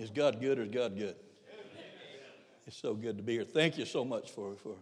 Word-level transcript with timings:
Is 0.00 0.08
God 0.08 0.40
good 0.40 0.58
or 0.58 0.62
is 0.62 0.70
God 0.70 0.96
good? 0.96 1.14
It's 2.66 2.76
so 2.76 2.94
good 2.94 3.18
to 3.18 3.22
be 3.22 3.34
here. 3.34 3.44
Thank 3.44 3.76
you 3.76 3.84
so 3.84 4.02
much 4.02 4.30
for, 4.30 4.54
for 4.56 4.74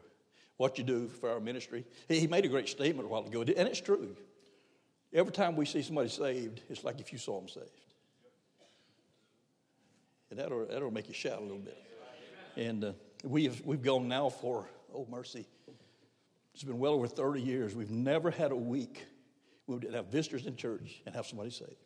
what 0.59 0.79
you 0.79 0.85
do 0.85 1.09
for 1.09 1.31
our 1.31 1.41
ministry. 1.41 1.85
He, 2.07 2.29
made 2.29 2.45
a 2.45 2.49
great 2.49 2.69
statement 2.69 3.07
a 3.07 3.11
while 3.11 3.27
ago, 3.27 3.41
and 3.41 3.51
it's 3.51 3.81
true. 3.81 4.17
Every 5.13 5.33
time 5.33 5.57
we 5.57 5.65
see 5.67 5.83
somebody 5.83 6.09
saved, 6.09 6.63
it's 6.69 6.85
like 6.85 7.01
if 7.01 7.13
you 7.13 7.19
saw 7.19 7.41
them 7.41 7.49
saved. 7.49 7.67
And 10.31 10.39
that'll, 10.39 10.67
that'll 10.67 10.91
make 10.93 11.09
you 11.09 11.15
shout 11.15 11.39
a 11.39 11.43
little 11.43 11.59
bit. 11.59 11.77
And 12.57 12.85
uh, 12.85 12.93
we've, 13.25 13.61
we've 13.65 13.83
gone 13.83 14.07
now 14.07 14.29
for, 14.29 14.69
oh, 14.95 15.07
mercy, 15.11 15.47
it's 16.55 16.63
been 16.63 16.79
well 16.79 16.93
over 16.93 17.09
30 17.09 17.41
years. 17.41 17.75
We've 17.75 17.91
never 17.91 18.31
had 18.31 18.53
a 18.53 18.57
week 18.57 19.05
we 19.67 19.75
would 19.75 19.95
have 19.95 20.07
visitors 20.07 20.47
in 20.47 20.57
church 20.57 21.03
and 21.07 21.15
have 21.15 21.27
somebody 21.27 21.51
saved. 21.51 21.77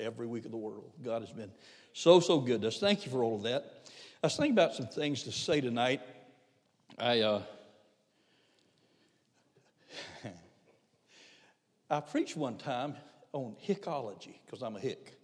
Every 0.00 0.26
week 0.26 0.46
of 0.46 0.50
the 0.50 0.56
world. 0.56 0.90
God 1.02 1.20
has 1.20 1.30
been 1.30 1.50
so, 1.92 2.20
so 2.20 2.40
good 2.40 2.62
to 2.62 2.68
us. 2.68 2.78
Thank 2.78 3.04
you 3.04 3.12
for 3.12 3.22
all 3.22 3.36
of 3.36 3.42
that. 3.42 3.88
I 4.22 4.26
was 4.26 4.36
thinking 4.36 4.52
about 4.52 4.74
some 4.74 4.86
things 4.86 5.22
to 5.24 5.32
say 5.32 5.60
tonight. 5.60 6.00
I, 6.98 7.20
uh, 7.20 7.42
I 11.90 12.00
preached 12.00 12.36
one 12.36 12.56
time 12.56 12.96
on 13.32 13.56
hickology 13.66 14.38
because 14.46 14.62
I'm 14.62 14.76
a 14.76 14.80
hick. 14.80 15.18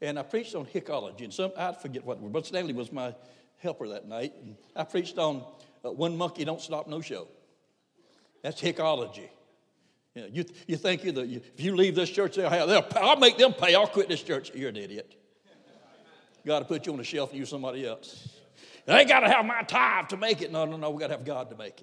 And 0.00 0.18
I 0.18 0.22
preached 0.22 0.54
on 0.54 0.66
hickology. 0.66 1.22
And 1.22 1.32
some, 1.32 1.52
I 1.56 1.72
forget 1.72 2.04
what 2.04 2.20
but 2.32 2.44
Stanley 2.44 2.72
was 2.72 2.92
my 2.92 3.14
helper 3.58 3.88
that 3.88 4.08
night. 4.08 4.34
And 4.42 4.56
I 4.74 4.84
preached 4.84 5.18
on 5.18 5.44
uh, 5.84 5.92
One 5.92 6.16
Monkey 6.16 6.44
Don't 6.44 6.60
Stop 6.60 6.88
No 6.88 7.00
Show. 7.00 7.28
That's 8.42 8.60
hickology. 8.60 9.28
You, 10.16 10.22
know, 10.22 10.28
you, 10.32 10.44
you 10.66 10.76
think 10.78 11.04
you, 11.04 11.12
the, 11.12 11.26
you, 11.26 11.42
if 11.54 11.60
you 11.62 11.76
leave 11.76 11.94
this 11.94 12.08
church, 12.08 12.36
they'll 12.36 12.48
have, 12.48 12.68
they'll, 12.68 12.86
I'll 12.96 13.18
make 13.18 13.36
them 13.36 13.52
pay. 13.52 13.74
I'll 13.74 13.86
quit 13.86 14.08
this 14.08 14.22
church. 14.22 14.50
You're 14.54 14.70
an 14.70 14.76
idiot. 14.76 15.14
God 16.46 16.60
to 16.60 16.64
put 16.64 16.86
you 16.86 16.92
on 16.92 16.98
the 16.98 17.04
shelf 17.04 17.30
and 17.30 17.38
use 17.38 17.50
somebody 17.50 17.86
else. 17.86 18.26
They 18.86 19.04
got 19.04 19.20
to 19.20 19.28
have 19.28 19.44
my 19.44 19.60
tithe 19.62 20.08
to 20.08 20.16
make 20.16 20.40
it. 20.40 20.50
No, 20.50 20.64
no, 20.64 20.78
no. 20.78 20.88
We 20.88 21.00
got 21.00 21.08
to 21.08 21.16
have 21.18 21.26
God 21.26 21.50
to 21.50 21.56
make 21.56 21.82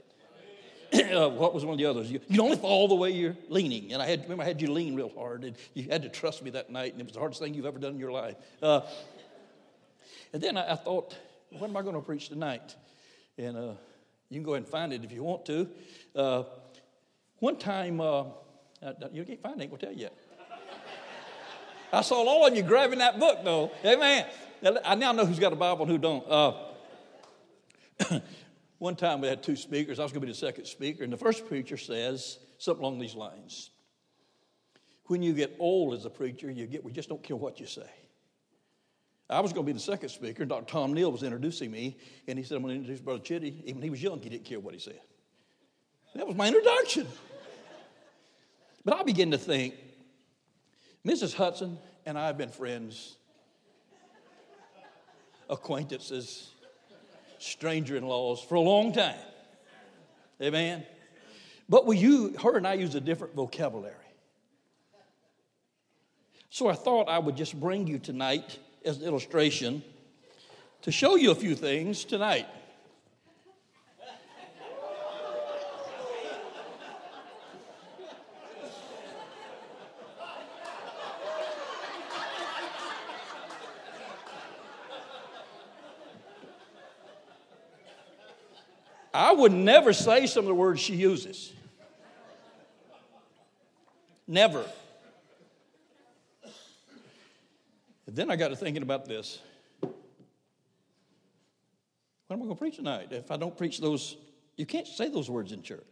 it. 0.94 1.12
uh, 1.16 1.30
what 1.30 1.54
was 1.54 1.64
one 1.64 1.74
of 1.74 1.78
the 1.78 1.86
others? 1.86 2.12
You, 2.12 2.22
you 2.28 2.42
only 2.42 2.58
fall 2.58 2.88
the 2.88 2.96
way 2.96 3.12
you're 3.12 3.38
leaning. 3.50 3.94
And 3.94 4.02
I 4.02 4.08
had 4.08 4.24
remember 4.24 4.44
I 4.44 4.48
had 4.48 4.62
you 4.62 4.72
lean 4.72 4.96
real 4.96 5.10
hard, 5.16 5.44
and 5.44 5.56
you 5.76 5.90
had 5.90 6.02
to 6.02 6.10
trust 6.10 6.42
me 6.42 6.50
that 6.52 6.72
night, 6.72 6.94
and 6.94 7.02
it 7.02 7.06
was 7.06 7.14
the 7.14 7.20
hardest 7.20 7.40
thing 7.40 7.54
you've 7.54 7.68
ever 7.68 7.78
done 7.78 7.94
in 7.94 8.00
your 8.00 8.12
life. 8.12 8.36
Uh, 8.64 8.82
and 10.32 10.42
then 10.42 10.58
I, 10.58 10.72
I, 10.72 10.76
thought, 10.76 11.16
what 11.52 11.70
am 11.70 11.78
I 11.78 11.84
going 11.84 11.96
to 11.96 12.02
preach 12.02 12.30
tonight? 12.30 12.76
And 13.38 13.56
uh, 13.56 13.74
you 14.30 14.38
can 14.38 14.44
go 14.44 14.54
ahead 14.54 14.64
and 14.64 14.72
find 14.72 14.92
it 14.92 15.04
if 15.04 15.12
you 15.12 15.24
want 15.24 15.46
to. 15.46 15.70
Uh, 17.44 17.46
one 17.46 17.58
time, 17.58 18.00
uh, 18.00 18.24
you 19.12 19.26
can't 19.26 19.42
find 19.42 19.56
it. 19.56 19.60
I 19.60 19.64
ain't 19.64 19.72
gonna 19.72 19.82
tell 19.82 19.92
you 19.92 20.00
yet. 20.00 20.18
I 21.92 22.02
saw 22.02 22.24
all 22.26 22.48
of 22.48 22.56
you 22.56 22.64
grabbing 22.64 23.00
that 23.00 23.20
book, 23.20 23.40
though. 23.44 23.70
Amen. 23.86 24.26
I 24.86 24.96
now 24.96 25.12
know 25.12 25.26
who's 25.26 25.40
got 25.40 25.52
a 25.52 25.58
Bible 25.58 25.84
and 25.84 25.92
who 25.92 25.98
don't. 25.98 26.26
Uh, 26.26 26.54
one 28.80 28.96
time 28.96 29.20
we 29.20 29.28
had 29.28 29.44
two 29.44 29.58
speakers. 29.58 30.00
I 30.00 30.04
was 30.04 30.14
going 30.14 30.22
to 30.22 30.28
be 30.28 30.32
the 30.32 30.38
second 30.38 30.66
speaker, 30.66 31.04
and 31.04 31.12
the 31.12 31.18
first 31.18 31.46
preacher 31.46 31.76
says 31.76 32.40
something 32.60 32.82
along 32.84 33.00
these 33.00 33.14
lines. 33.14 33.72
When 35.08 35.22
you 35.22 35.34
get 35.34 35.54
old 35.60 35.94
as 35.94 36.06
a 36.06 36.10
preacher, 36.10 36.50
you 36.50 36.66
get 36.66 36.84
we 36.84 36.94
just 36.94 37.10
don't 37.10 37.22
care 37.22 37.36
what 37.36 37.60
you 37.60 37.68
say. 37.68 37.90
I 39.30 39.42
was 39.42 39.52
going 39.52 39.66
to 39.66 39.70
be 39.70 39.74
the 39.74 39.84
second 39.84 40.10
speaker. 40.10 40.44
and 40.44 40.50
Dr. 40.50 40.66
Tom 40.66 40.94
Neal 40.94 41.12
was 41.12 41.24
introducing 41.24 41.72
me, 41.72 41.98
and 42.28 42.40
he 42.40 42.46
said, 42.46 42.56
I'm 42.56 42.64
going 42.64 42.76
to 42.76 42.80
introduce 42.80 43.02
Brother 43.02 43.22
Chitty. 43.22 43.64
Even 43.66 43.82
he 43.82 43.90
was 43.90 44.02
young, 44.02 44.22
he 44.22 44.30
didn't 44.30 44.46
care 44.46 44.62
what 44.62 44.74
he 44.74 44.80
said. 44.80 45.00
That 46.16 46.26
was 46.26 46.38
my 46.38 46.48
introduction. 46.48 47.08
But 48.86 48.96
I 48.96 49.04
begin 49.04 49.32
to 49.32 49.38
think, 49.38 49.76
Mrs. 51.06 51.34
Hudson 51.34 51.78
and 52.06 52.18
I 52.18 52.28
have 52.28 52.38
been 52.38 52.50
friends, 52.50 53.16
acquaintances, 55.50 56.50
stranger 57.40 57.96
in 57.96 58.06
laws 58.06 58.42
for 58.42 58.56
a 58.56 58.62
long 58.62 58.94
time. 58.94 59.16
Amen. 60.42 60.86
But 61.70 61.86
we 61.86 61.98
you, 61.98 62.36
her 62.42 62.58
and 62.58 62.68
I 62.68 62.74
use 62.74 62.96
a 62.96 63.02
different 63.02 63.36
vocabulary. 63.36 63.96
So 66.50 66.68
I 66.68 66.74
thought 66.74 67.10
I 67.10 67.20
would 67.20 67.36
just 67.36 67.60
bring 67.60 67.88
you 67.88 68.00
tonight 68.00 68.60
as 68.86 68.98
an 68.98 69.04
illustration 69.04 69.84
to 70.84 70.92
show 70.92 71.16
you 71.16 71.32
a 71.32 71.36
few 71.36 71.56
things 71.56 72.04
tonight. 72.04 72.48
I 89.14 89.33
would 89.44 89.52
never 89.52 89.92
say 89.92 90.26
some 90.26 90.46
of 90.46 90.48
the 90.48 90.56
words 90.56 90.80
she 90.80 90.96
uses. 90.96 91.52
Never. 94.26 94.66
And 98.08 98.16
then 98.16 98.32
I 98.32 98.38
got 98.38 98.48
to 98.50 98.56
thinking 98.56 98.84
about 98.84 99.06
this. 99.06 99.40
What 99.82 99.92
am 102.30 102.38
I 102.38 102.46
going 102.46 102.50
to 102.52 102.56
preach 102.56 102.78
tonight? 102.78 103.10
If 103.12 103.32
I 103.32 103.38
don't 103.38 103.58
preach 103.58 103.80
those, 103.80 104.16
you 104.56 104.66
can't 104.66 104.88
say 104.88 105.10
those 105.10 105.30
words 105.30 105.52
in 105.52 105.62
church. 105.62 105.84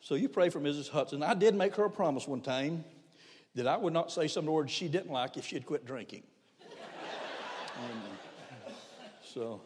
So 0.00 0.14
you 0.14 0.30
pray 0.30 0.48
for 0.48 0.60
Mrs. 0.60 0.88
Hudson. 0.88 1.22
I 1.22 1.34
did 1.34 1.54
make 1.54 1.76
her 1.76 1.84
a 1.84 1.90
promise 1.90 2.26
one 2.26 2.40
time 2.40 2.84
that 3.54 3.66
I 3.66 3.76
would 3.76 3.92
not 3.92 4.10
say 4.10 4.28
some 4.28 4.44
of 4.44 4.46
the 4.46 4.52
words 4.52 4.72
she 4.72 4.88
didn't 4.88 5.12
like 5.12 5.36
if 5.36 5.44
she 5.44 5.56
had 5.56 5.66
quit 5.66 5.84
drinking. 5.84 6.22
so 9.22 9.60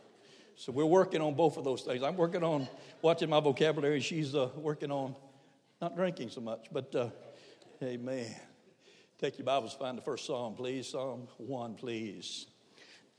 so 0.56 0.72
we're 0.72 0.84
working 0.84 1.20
on 1.20 1.34
both 1.34 1.56
of 1.56 1.64
those 1.64 1.82
things. 1.82 2.02
I'm 2.02 2.16
working 2.16 2.44
on 2.44 2.68
watching 3.02 3.28
my 3.28 3.40
vocabulary. 3.40 4.00
She's 4.00 4.34
uh, 4.34 4.50
working 4.56 4.90
on 4.90 5.14
not 5.80 5.96
drinking 5.96 6.30
so 6.30 6.40
much, 6.40 6.68
but 6.72 6.94
uh, 6.94 7.08
amen. 7.82 8.34
Take 9.18 9.38
your 9.38 9.46
Bibles, 9.46 9.74
find 9.74 9.98
the 9.98 10.02
first 10.02 10.26
Psalm, 10.26 10.54
please. 10.54 10.88
Psalm 10.88 11.26
1, 11.38 11.74
please. 11.74 12.46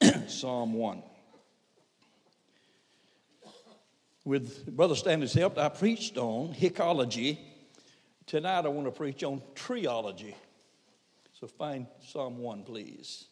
Psalm 0.28 0.74
1. 0.74 1.04
With 4.24 4.66
Brother 4.76 4.96
Stanley's 4.96 5.34
help, 5.34 5.58
I 5.58 5.70
preached 5.70 6.18
on 6.18 6.54
hickology. 6.54 7.38
Tonight 8.26 8.66
I 8.66 8.70
want 8.70 8.88
to 8.88 8.92
preach 8.92 9.24
on 9.24 9.42
treeology. 9.54 10.34
So 11.40 11.48
find 11.48 11.86
Psalm 12.02 12.40
1, 12.40 12.64
please 12.64 13.28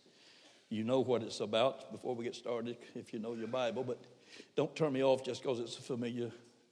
you 0.73 0.83
know 0.83 0.99
what 1.01 1.21
it's 1.23 1.39
about 1.39 1.91
before 1.91 2.15
we 2.15 2.25
get 2.25 2.35
started 2.35 2.77
if 2.95 3.13
you 3.13 3.19
know 3.19 3.33
your 3.33 3.47
Bible, 3.47 3.83
but 3.83 4.03
don't 4.55 4.75
turn 4.75 4.93
me 4.93 5.03
off 5.03 5.23
just 5.23 5.41
because 5.41 5.59
it's 5.59 5.77
a 5.77 5.81
familiar 5.81 6.31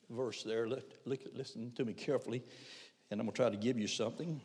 verse 0.09 0.43
there. 0.43 0.67
Listen 1.05 1.71
to 1.75 1.85
me 1.85 1.93
carefully, 1.93 2.43
and 3.09 3.19
I'm 3.19 3.27
going 3.27 3.33
to 3.33 3.37
try 3.37 3.49
to 3.49 3.57
give 3.57 3.77
you 3.77 3.87
something. 3.87 4.41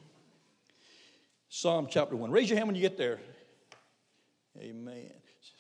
Psalm 1.49 1.87
chapter 1.91 2.17
1. 2.17 2.31
Raise 2.31 2.51
your 2.51 2.57
hand 2.57 2.69
when 2.69 2.75
you 2.75 2.83
get 2.83 2.99
there. 2.99 3.19
Amen. 4.59 5.13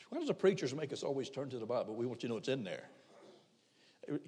Why 0.08 0.18
does 0.18 0.28
the 0.28 0.34
preachers 0.34 0.74
make 0.74 0.92
us 0.92 1.02
always 1.02 1.30
turn 1.30 1.50
to 1.50 1.58
the 1.58 1.66
Bible? 1.66 1.94
We 1.94 2.06
want 2.06 2.22
you 2.22 2.28
to 2.28 2.34
know 2.34 2.38
it's 2.38 2.48
in 2.48 2.64
there. 2.64 2.84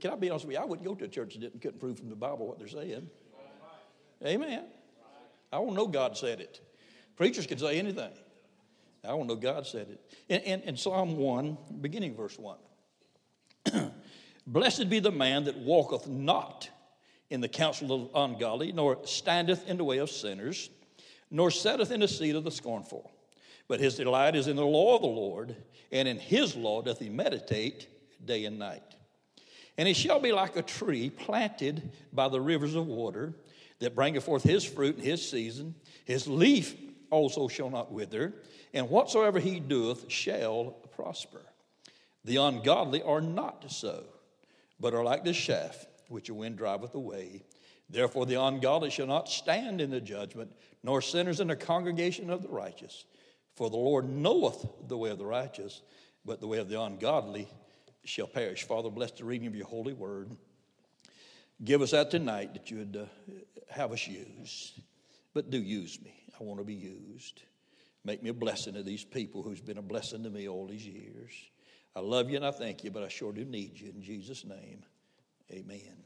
Can 0.01 0.11
I 0.11 0.17
be 0.17 0.29
honest 0.29 0.45
with 0.45 0.57
you? 0.57 0.61
I 0.61 0.65
wouldn't 0.65 0.87
go 0.87 0.95
to 0.95 1.05
a 1.05 1.09
church 1.09 1.35
that 1.35 1.41
didn't, 1.41 1.63
couldn't 1.63 1.79
prove 1.79 1.99
from 1.99 2.09
the 2.09 2.17
Bible 2.17 2.47
what 2.49 2.59
they're 2.59 2.67
saying. 2.67 3.09
Amen. 4.25 4.65
I 5.53 5.61
to 5.61 5.73
know 5.73 5.87
God 5.87 6.17
said 6.17 6.41
it. 6.41 6.61
Preachers 7.17 7.47
can 7.47 7.59
say 7.59 7.79
anything. 7.79 8.11
I 9.05 9.09
don't 9.09 9.27
know, 9.27 9.37
God 9.37 9.67
said 9.67 9.89
it. 9.91 10.01
In, 10.29 10.41
in, 10.41 10.61
in 10.69 10.77
Psalm 10.77 11.17
1, 11.17 11.59
beginning 11.81 12.17
verse 12.17 12.39
1 12.39 12.59
Blessed 14.47 14.89
be 14.89 14.99
the 14.99 15.13
man 15.13 15.45
that 15.45 15.57
walketh 15.59 16.09
not 16.09 16.69
in 17.31 17.41
the 17.41 17.49
counsel 17.49 17.93
of 17.93 18.11
ungodly, 18.15 18.73
nor 18.73 18.99
standeth 19.05 19.69
in 19.69 19.77
the 19.77 19.85
way 19.85 19.99
of 19.99 20.11
sinners, 20.11 20.71
nor 21.31 21.51
sitteth 21.51 21.91
in 21.91 22.01
the 22.01 22.09
seat 22.09 22.35
of 22.35 22.45
the 22.45 22.51
scornful. 22.51 23.11
But 23.69 23.81
his 23.81 23.97
delight 23.97 24.35
is 24.35 24.47
in 24.47 24.57
the 24.57 24.65
law 24.65 24.97
of 24.97 25.03
the 25.03 25.09
Lord, 25.09 25.55
and 25.93 26.09
in 26.09 26.19
his 26.19 26.57
law 26.57 26.81
doth 26.81 26.99
he 26.99 27.11
meditate 27.11 27.89
day 28.25 28.47
and 28.47 28.59
night. 28.59 28.83
And 29.77 29.87
he 29.87 29.95
shall 29.95 30.19
be 30.19 30.33
like 30.33 30.57
a 30.57 30.63
tree 30.63 31.11
planted 31.11 31.93
by 32.13 32.29
the 32.29 32.41
rivers 32.41 32.75
of 32.75 32.87
water, 32.87 33.35
that 33.81 33.95
bringeth 33.95 34.25
forth 34.25 34.43
his 34.43 34.65
fruit 34.65 34.97
in 34.97 35.05
his 35.05 35.29
season. 35.29 35.75
His 36.05 36.27
leaf 36.27 36.75
also 37.11 37.49
shall 37.49 37.71
not 37.71 37.93
wither, 37.93 38.35
and 38.75 38.89
whatsoever 38.91 39.39
he 39.39 39.61
doeth 39.61 40.11
shall 40.11 40.77
prosper. 40.95 41.43
The 42.25 42.37
ungodly 42.37 43.03
are 43.03 43.21
not 43.21 43.71
so, 43.71 44.05
but 44.79 44.95
are 44.95 45.05
like 45.05 45.25
the 45.25 45.33
shaft 45.33 45.87
which 46.09 46.27
the 46.27 46.35
wind 46.35 46.57
driveth 46.57 46.95
away. 46.95 47.43
Therefore, 47.91 48.27
the 48.27 48.41
ungodly 48.43 48.91
shall 48.91 49.07
not 49.07 49.29
stand 49.29 49.81
in 49.81 49.91
the 49.91 50.01
judgment, 50.01 50.53
nor 50.83 51.01
sinners 51.01 51.41
in 51.41 51.49
the 51.49 51.57
congregation 51.57 52.31
of 52.31 52.43
the 52.43 52.49
righteous. 52.49 53.05
For 53.55 53.71
the 53.71 53.77
Lord 53.77 54.09
knoweth 54.09 54.67
the 54.87 54.97
way 54.97 55.11
of 55.11 55.19
the 55.19 55.25
righteous, 55.25 55.83
but 56.25 56.41
the 56.41 56.47
way 56.47 56.59
of 56.59 56.69
the 56.69 56.81
ungodly 56.81 57.49
shall 58.05 58.27
perish. 58.27 58.65
Father, 58.65 58.91
bless 58.91 59.13
the 59.13 59.25
reading 59.25 59.47
of 59.47 59.55
your 59.55 59.67
holy 59.67 59.95
word. 59.95 60.37
Give 61.65 61.83
us 61.83 61.91
that 61.91 62.11
tonight 62.11 62.53
that 62.55 62.71
you 62.71 62.79
would 62.79 62.97
uh, 62.97 63.35
have 63.71 63.93
us 63.93 64.07
use. 64.07 64.79
But 65.35 65.51
do 65.51 65.59
use 65.59 66.01
me. 66.01 66.15
I 66.39 66.45
want 66.45 66.61
to 66.61 66.65
be 66.65 66.75
used. 66.75 67.43
Make 68.05 68.23
me 68.23 68.31
a 68.31 68.35
blessing 68.35 68.75
to 68.75 68.83
these 68.83 69.05
people 69.05 69.43
who's 69.43 69.61
been 69.61 69.79
a 69.79 69.83
blessing 69.83 70.23
to 70.23 70.31
me 70.31 70.49
all 70.49 70.67
these 70.67 70.87
years. 70.87 71.33
I 71.95 72.01
love 72.01 72.31
you 72.31 72.37
and 72.37 72.47
I 72.47 72.51
thank 72.51 72.85
you, 72.85 72.91
but 72.91 73.03
I 73.03 73.09
sure 73.09 73.33
do 73.33 73.45
need 73.45 73.79
you. 73.79 73.91
In 73.95 74.03
Jesus' 74.03 74.45
name, 74.45 74.85
amen. 75.51 75.97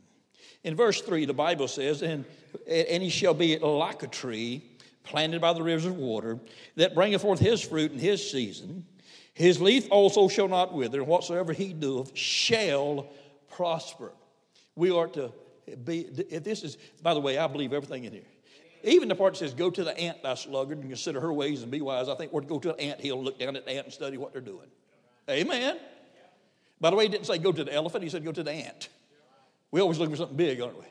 In 0.65 0.75
verse 0.75 1.01
3, 1.01 1.27
the 1.27 1.35
Bible 1.35 1.69
says, 1.69 2.03
And, 2.03 2.25
and 2.67 3.03
he 3.03 3.11
shall 3.11 3.35
be 3.35 3.59
like 3.59 4.03
a 4.03 4.07
tree 4.07 4.63
planted 5.05 5.41
by 5.41 5.53
the 5.53 5.63
rivers 5.63 5.85
of 5.85 5.97
water 5.97 6.39
that 6.77 6.95
bringeth 6.95 7.23
forth 7.23 7.41
his 7.41 7.61
fruit 7.61 7.93
in 7.93 7.99
his 7.99 8.31
season. 8.31 8.87
His 9.35 9.61
leaf 9.61 9.89
also 9.91 10.29
shall 10.29 10.49
not 10.49 10.75
wither, 10.75 11.01
and 11.01 11.09
whatsoever 11.09 11.53
he 11.53 11.73
doeth 11.73 12.17
shall 12.17 13.09
prosper. 13.51 14.13
We 14.77 14.91
are 14.91 15.09
to 15.09 15.33
be, 15.85 16.01
if 16.31 16.45
this 16.45 16.63
is, 16.63 16.77
by 17.03 17.15
the 17.15 17.21
way, 17.21 17.39
I 17.39 17.47
believe 17.47 17.73
everything 17.73 18.05
in 18.05 18.13
here. 18.13 18.23
Even 18.85 19.09
the 19.09 19.15
part 19.15 19.35
that 19.35 19.39
says, 19.39 19.55
Go 19.55 19.71
to 19.71 19.85
the 19.85 19.97
ant, 19.99 20.23
thy 20.23 20.35
sluggard, 20.35 20.79
and 20.79 20.89
consider 20.89 21.21
her 21.21 21.33
ways 21.33 21.63
and 21.63 21.71
be 21.71 21.81
wise. 21.81 22.09
I 22.09 22.15
think 22.15 22.33
we're 22.33 22.41
to 22.41 22.47
go 22.47 22.59
to 22.59 22.75
an 22.75 22.81
ant 22.81 23.01
hill, 23.01 23.23
look 23.23 23.39
down 23.39 23.57
at 23.57 23.65
the 23.65 23.73
ant, 23.73 23.87
and 23.87 23.93
study 23.93 24.17
what 24.17 24.33
they're 24.33 24.41
doing. 24.41 24.69
Amen. 25.31 25.79
By 26.81 26.91
the 26.91 26.97
way, 26.97 27.05
he 27.05 27.09
didn't 27.09 27.27
say 27.27 27.39
go 27.39 27.53
to 27.53 27.65
the 27.65 27.73
elephant, 27.73 28.03
he 28.03 28.11
said 28.11 28.25
go 28.25 28.33
to 28.33 28.43
the 28.43 28.53
ant. 28.53 28.89
We 29.71 29.81
always 29.81 29.99
look 29.99 30.11
for 30.11 30.17
something 30.17 30.37
big, 30.37 30.61
aren't 30.61 30.79
we? 30.79 30.85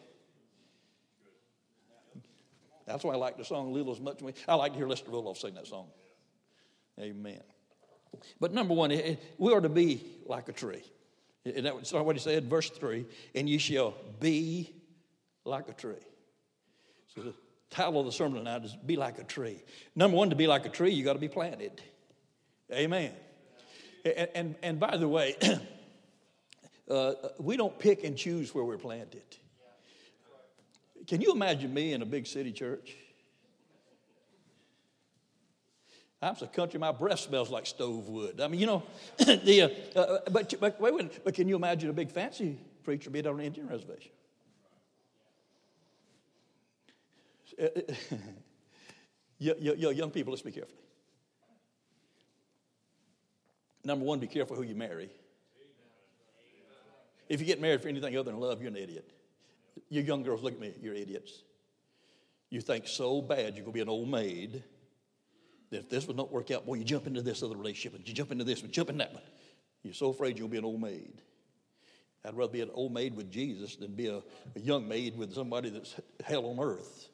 That's 2.87 3.03
why 3.03 3.13
I 3.13 3.17
like 3.17 3.37
the 3.37 3.45
song 3.45 3.73
Little 3.73 3.91
as 3.91 3.99
Much. 3.99 4.19
I 4.47 4.55
like 4.55 4.71
to 4.73 4.77
hear 4.77 4.87
Lester 4.87 5.11
Roloff 5.11 5.37
sing 5.37 5.53
that 5.55 5.67
song. 5.67 5.87
Amen. 6.99 7.41
But 8.39 8.53
number 8.53 8.73
one, 8.73 8.91
we 9.37 9.53
are 9.53 9.61
to 9.61 9.69
be 9.69 10.03
like 10.25 10.49
a 10.49 10.53
tree. 10.53 10.83
And 11.45 11.65
that's 11.65 11.91
what 11.93 12.15
he 12.15 12.21
said, 12.21 12.49
verse 12.49 12.69
3 12.69 13.05
and 13.33 13.49
you 13.49 13.57
shall 13.57 13.95
be 14.19 14.73
like 15.43 15.69
a 15.69 15.73
tree. 15.73 15.95
So 17.15 17.33
title 17.71 18.01
of 18.01 18.05
the 18.05 18.11
sermon 18.11 18.37
tonight 18.37 18.63
is 18.63 18.75
Be 18.85 18.97
Like 18.97 19.17
a 19.17 19.23
Tree. 19.23 19.63
Number 19.95 20.15
one, 20.15 20.29
to 20.29 20.35
be 20.35 20.45
like 20.45 20.65
a 20.65 20.69
tree, 20.69 20.91
you 20.91 21.03
got 21.03 21.13
to 21.13 21.19
be 21.19 21.29
planted. 21.29 21.81
Amen. 22.71 23.13
And, 24.05 24.29
and, 24.35 24.55
and 24.61 24.79
by 24.79 24.97
the 24.97 25.07
way, 25.07 25.35
uh, 26.89 27.13
we 27.39 27.57
don't 27.57 27.77
pick 27.79 28.03
and 28.03 28.15
choose 28.15 28.53
where 28.53 28.63
we're 28.63 28.77
planted. 28.77 29.23
Can 31.07 31.21
you 31.21 31.31
imagine 31.31 31.73
me 31.73 31.93
in 31.93 32.01
a 32.01 32.05
big 32.05 32.27
city 32.27 32.51
church? 32.51 32.95
I'm 36.21 36.35
so 36.35 36.45
country, 36.45 36.79
my 36.79 36.91
breath 36.91 37.19
smells 37.19 37.49
like 37.49 37.65
stove 37.65 38.07
wood. 38.07 38.41
I 38.41 38.47
mean, 38.47 38.59
you 38.59 38.67
know, 38.67 38.83
the, 39.17 39.73
uh, 39.95 39.99
uh, 39.99 40.19
but, 40.29 40.53
but, 40.59 40.79
wait, 40.79 40.93
wait, 40.93 41.23
but 41.23 41.33
can 41.33 41.47
you 41.47 41.55
imagine 41.55 41.89
a 41.89 41.93
big 41.93 42.11
fancy 42.11 42.59
preacher 42.83 43.09
being 43.09 43.25
on 43.25 43.39
an 43.39 43.45
Indian 43.45 43.67
reservation? 43.67 44.11
young 49.39 50.11
people, 50.11 50.31
let's 50.31 50.41
be 50.41 50.51
careful. 50.51 50.75
Number 53.83 54.05
one, 54.05 54.19
be 54.19 54.27
careful 54.27 54.55
who 54.55 54.63
you 54.63 54.75
marry. 54.75 55.09
If 57.27 57.39
you 57.39 57.45
get 57.45 57.61
married 57.61 57.81
for 57.81 57.87
anything 57.87 58.15
other 58.15 58.31
than 58.31 58.39
love, 58.39 58.61
you're 58.61 58.69
an 58.69 58.77
idiot. 58.77 59.09
You 59.89 60.01
young 60.01 60.23
girls, 60.23 60.43
look 60.43 60.53
at 60.53 60.59
me, 60.59 60.73
you're 60.81 60.93
idiots. 60.93 61.43
You 62.49 62.61
think 62.61 62.87
so 62.87 63.21
bad 63.21 63.55
you're 63.55 63.63
going 63.63 63.65
to 63.65 63.71
be 63.71 63.81
an 63.81 63.89
old 63.89 64.09
maid 64.09 64.63
that 65.69 65.77
if 65.77 65.89
this 65.89 66.07
would 66.07 66.17
not 66.17 66.31
work 66.31 66.51
out, 66.51 66.65
boy, 66.65 66.75
you 66.75 66.83
jump 66.83 67.07
into 67.07 67.21
this 67.21 67.41
other 67.41 67.55
relationship 67.55 67.97
and 67.97 68.07
you 68.07 68.13
jump 68.13 68.31
into 68.31 68.43
this 68.43 68.61
and 68.61 68.71
jump 68.71 68.89
in 68.89 68.97
that 68.97 69.13
one. 69.13 69.23
You're 69.83 69.93
so 69.93 70.09
afraid 70.09 70.37
you'll 70.37 70.49
be 70.49 70.57
an 70.57 70.65
old 70.65 70.81
maid. 70.81 71.13
I'd 72.25 72.35
rather 72.35 72.51
be 72.51 72.61
an 72.61 72.69
old 72.73 72.93
maid 72.93 73.15
with 73.15 73.31
Jesus 73.31 73.77
than 73.77 73.95
be 73.95 74.07
a, 74.07 74.17
a 74.17 74.59
young 74.59 74.87
maid 74.87 75.17
with 75.17 75.33
somebody 75.33 75.69
that's 75.69 75.95
hell 76.23 76.45
on 76.45 76.59
earth 76.59 77.10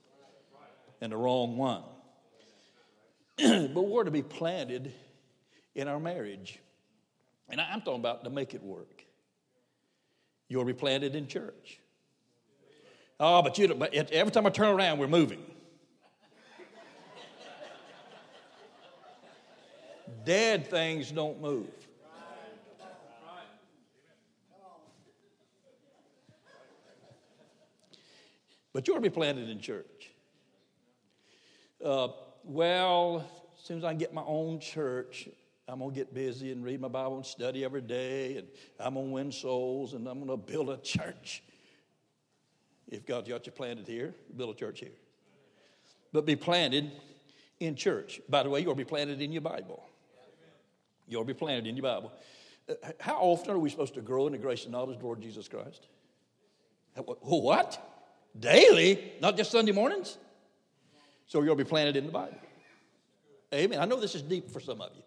and 1.02 1.12
the 1.12 1.18
wrong 1.18 1.58
one. 1.58 1.84
but 3.38 3.82
we're 3.82 4.04
to 4.04 4.12
be 4.12 4.24
planted 4.24 4.94
in 5.76 5.88
our 5.88 6.00
marriage. 6.00 6.60
And 7.50 7.62
I'm 7.62 7.82
talking 7.82 8.00
about 8.00 8.24
to 8.24 8.30
make 8.30 8.54
it 8.54 8.64
work. 8.64 9.04
You'll 10.50 10.66
be 10.66 10.74
planted 10.74 11.16
in 11.16 11.28
church. 11.28 11.80
Oh, 13.20 13.42
but 13.42 13.58
you 13.58 13.74
but 13.74 13.94
every 13.94 14.32
time 14.32 14.46
I 14.46 14.50
turn 14.50 14.70
around, 14.70 15.00
we're 15.00 15.08
moving. 15.08 15.44
Dead 20.26 20.68
things 20.70 21.12
don't 21.12 21.42
move. 21.42 21.68
But 28.74 28.88
you're 28.88 28.98
to 28.98 29.02
be 29.02 29.10
planted 29.10 29.50
in 29.50 29.60
church. 29.60 29.97
Uh, 31.84 32.10
well, 32.44 33.26
as 33.58 33.66
soon 33.66 33.78
as 33.78 33.84
I 33.84 33.94
get 33.94 34.14
my 34.14 34.24
own 34.26 34.60
church, 34.60 35.30
I'm 35.68 35.80
going 35.80 35.92
to 35.92 35.96
get 35.96 36.14
busy 36.14 36.52
and 36.52 36.64
read 36.64 36.80
my 36.80 36.88
Bible 36.88 37.18
and 37.18 37.26
study 37.26 37.64
every 37.64 37.82
day, 37.82 38.38
and 38.38 38.48
I'm 38.80 38.94
going 38.96 39.08
to 39.08 39.14
win 39.14 39.32
souls, 39.32 39.94
and 39.94 40.08
I'm 40.08 40.26
going 40.26 40.30
to 40.30 40.38
build 40.38 40.70
a 40.70 40.78
church. 40.78 41.44
If 42.88 43.06
God's 43.06 43.28
got 43.28 43.46
you 43.46 43.52
planted 43.52 43.86
here, 43.86 44.16
build 44.36 44.56
a 44.56 44.58
church 44.58 44.80
here. 44.80 44.94
But 46.14 46.26
be 46.26 46.36
planted 46.38 46.92
in 47.60 47.76
church. 47.76 48.22
By 48.30 48.44
the 48.44 48.50
way, 48.50 48.62
you'll 48.62 48.76
be 48.76 48.86
planted 48.86 49.22
in 49.22 49.32
your 49.32 49.42
Bible. 49.42 49.84
You'll 51.08 51.26
be 51.26 51.34
planted 51.34 51.68
in 51.68 51.76
your 51.76 51.84
Bible. 51.84 52.12
Uh, 52.70 52.74
how 53.00 53.18
often 53.18 53.52
are 53.52 53.60
we 53.60 53.70
supposed 53.70 53.94
to 53.96 54.02
grow 54.02 54.26
in 54.28 54.34
the 54.34 54.38
grace 54.38 54.64
and 54.64 54.72
knowledge 54.72 54.96
of 54.96 55.00
the 55.00 55.06
Lord 55.06 55.22
Jesus 55.22 55.48
Christ? 55.48 55.88
What? 56.96 57.80
Daily? 58.40 59.14
Not 59.22 59.38
just 59.38 59.52
Sunday 59.52 59.74
mornings? 59.74 60.18
So 61.28 61.44
you'll 61.44 61.56
be 61.56 61.64
planted 61.64 61.96
in 61.96 62.06
the 62.06 62.12
Bible. 62.12 62.38
Amen. 63.54 63.80
I 63.80 63.86
know 63.86 64.00
this 64.00 64.16
is 64.16 64.22
deep 64.22 64.50
for 64.50 64.60
some 64.60 64.82
of 64.82 64.92
you. 64.96 65.04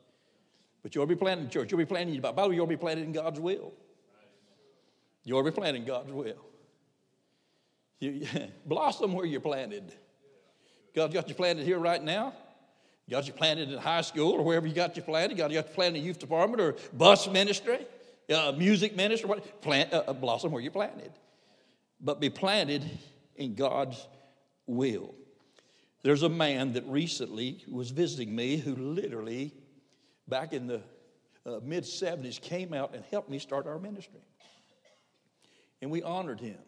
But 0.83 0.95
you'll 0.95 1.07
be 1.07 1.17
planted 1.17 1.45
in 1.45 1.51
church. 1.51 1.71
You'll 1.71 1.79
be 1.79 1.87
planted 1.87 2.15
in 2.15 2.21
the 2.21 2.33
Bible. 2.33 2.53
You'll 2.53 2.67
be 2.67 2.77
planted 2.77 3.05
in 3.05 3.13
God's 3.13 3.41
will. 3.41 3.73
You'll 5.25 5.43
be 5.43 5.51
planted 5.51 5.81
in 5.81 5.85
God's 5.87 6.13
will. 6.13 6.47
You, 7.99 8.27
blossom 8.67 9.13
where 9.13 9.27
you're 9.27 9.41
planted. 9.41 9.93
God's 10.95 11.15
got 11.15 11.29
you 11.29 11.35
planted 11.35 11.65
here 11.65 11.79
right 11.79 12.03
now. 12.03 12.33
got 13.09 13.27
you 13.27 13.33
planted 13.33 13.71
in 13.71 13.79
high 13.79 14.01
school 14.01 14.33
or 14.33 14.43
wherever 14.43 14.67
you 14.67 14.75
got 14.75 14.97
you 14.97 15.03
planted. 15.03 15.37
Got 15.37 15.51
you 15.51 15.63
planted 15.63 15.99
in 15.99 16.05
youth 16.05 16.19
department 16.19 16.61
or 16.61 16.77
bus 16.93 17.29
ministry, 17.29 17.87
uh, 18.35 18.53
music 18.57 18.97
ministry. 18.97 19.29
What, 19.29 19.61
plant, 19.61 19.93
uh, 19.93 20.05
uh, 20.07 20.13
blossom 20.15 20.51
where 20.51 20.63
you're 20.63 20.73
planted. 20.73 21.13
But 22.01 22.21
be 22.21 22.31
planted 22.31 22.83
in 23.37 23.55
God's 23.55 24.07
will. 24.67 25.15
There's 26.03 26.23
a 26.23 26.29
man 26.29 26.73
that 26.75 26.85
recently 26.87 27.65
was 27.69 27.91
visiting 27.91 28.35
me 28.35 28.57
who 28.57 28.75
literally 28.75 29.53
back 30.31 30.53
in 30.53 30.67
the 30.67 30.81
uh, 31.45 31.59
mid 31.63 31.85
70s, 31.85 32.41
came 32.41 32.73
out 32.73 32.95
and 32.95 33.05
helped 33.11 33.29
me 33.29 33.39
start 33.39 33.67
our 33.67 33.79
ministry. 33.79 34.21
And 35.83 35.91
we 35.91 36.03
honored 36.03 36.41
him, 36.41 36.59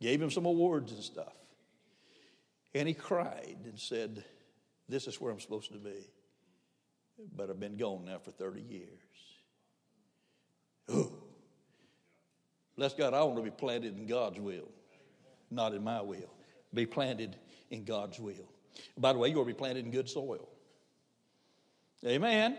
gave 0.00 0.20
him 0.20 0.30
some 0.30 0.44
awards 0.44 0.92
and 0.92 1.02
stuff. 1.02 1.32
And 2.74 2.86
he 2.86 2.94
cried 2.94 3.56
and 3.64 3.78
said, 3.78 4.24
This 4.88 5.06
is 5.06 5.20
where 5.20 5.32
I'm 5.32 5.40
supposed 5.40 5.72
to 5.72 5.78
be. 5.78 6.10
But 7.34 7.50
I've 7.50 7.58
been 7.58 7.76
gone 7.76 8.04
now 8.04 8.18
for 8.18 8.30
30 8.30 8.60
years. 8.60 8.88
Ooh. 10.90 11.12
Bless 12.76 12.94
God, 12.94 13.12
I 13.12 13.22
want 13.24 13.36
to 13.38 13.42
be 13.42 13.50
planted 13.50 13.96
in 13.96 14.06
God's 14.06 14.38
will, 14.38 14.68
not 15.50 15.74
in 15.74 15.82
my 15.82 16.00
will. 16.00 16.32
Be 16.72 16.86
planted 16.86 17.36
in 17.70 17.84
God's 17.84 18.18
will. 18.18 18.48
By 18.96 19.12
the 19.12 19.18
way, 19.18 19.28
you 19.28 19.36
will 19.36 19.44
be 19.44 19.54
planted 19.54 19.84
in 19.84 19.90
good 19.90 20.08
soil. 20.08 20.48
Amen. 22.06 22.56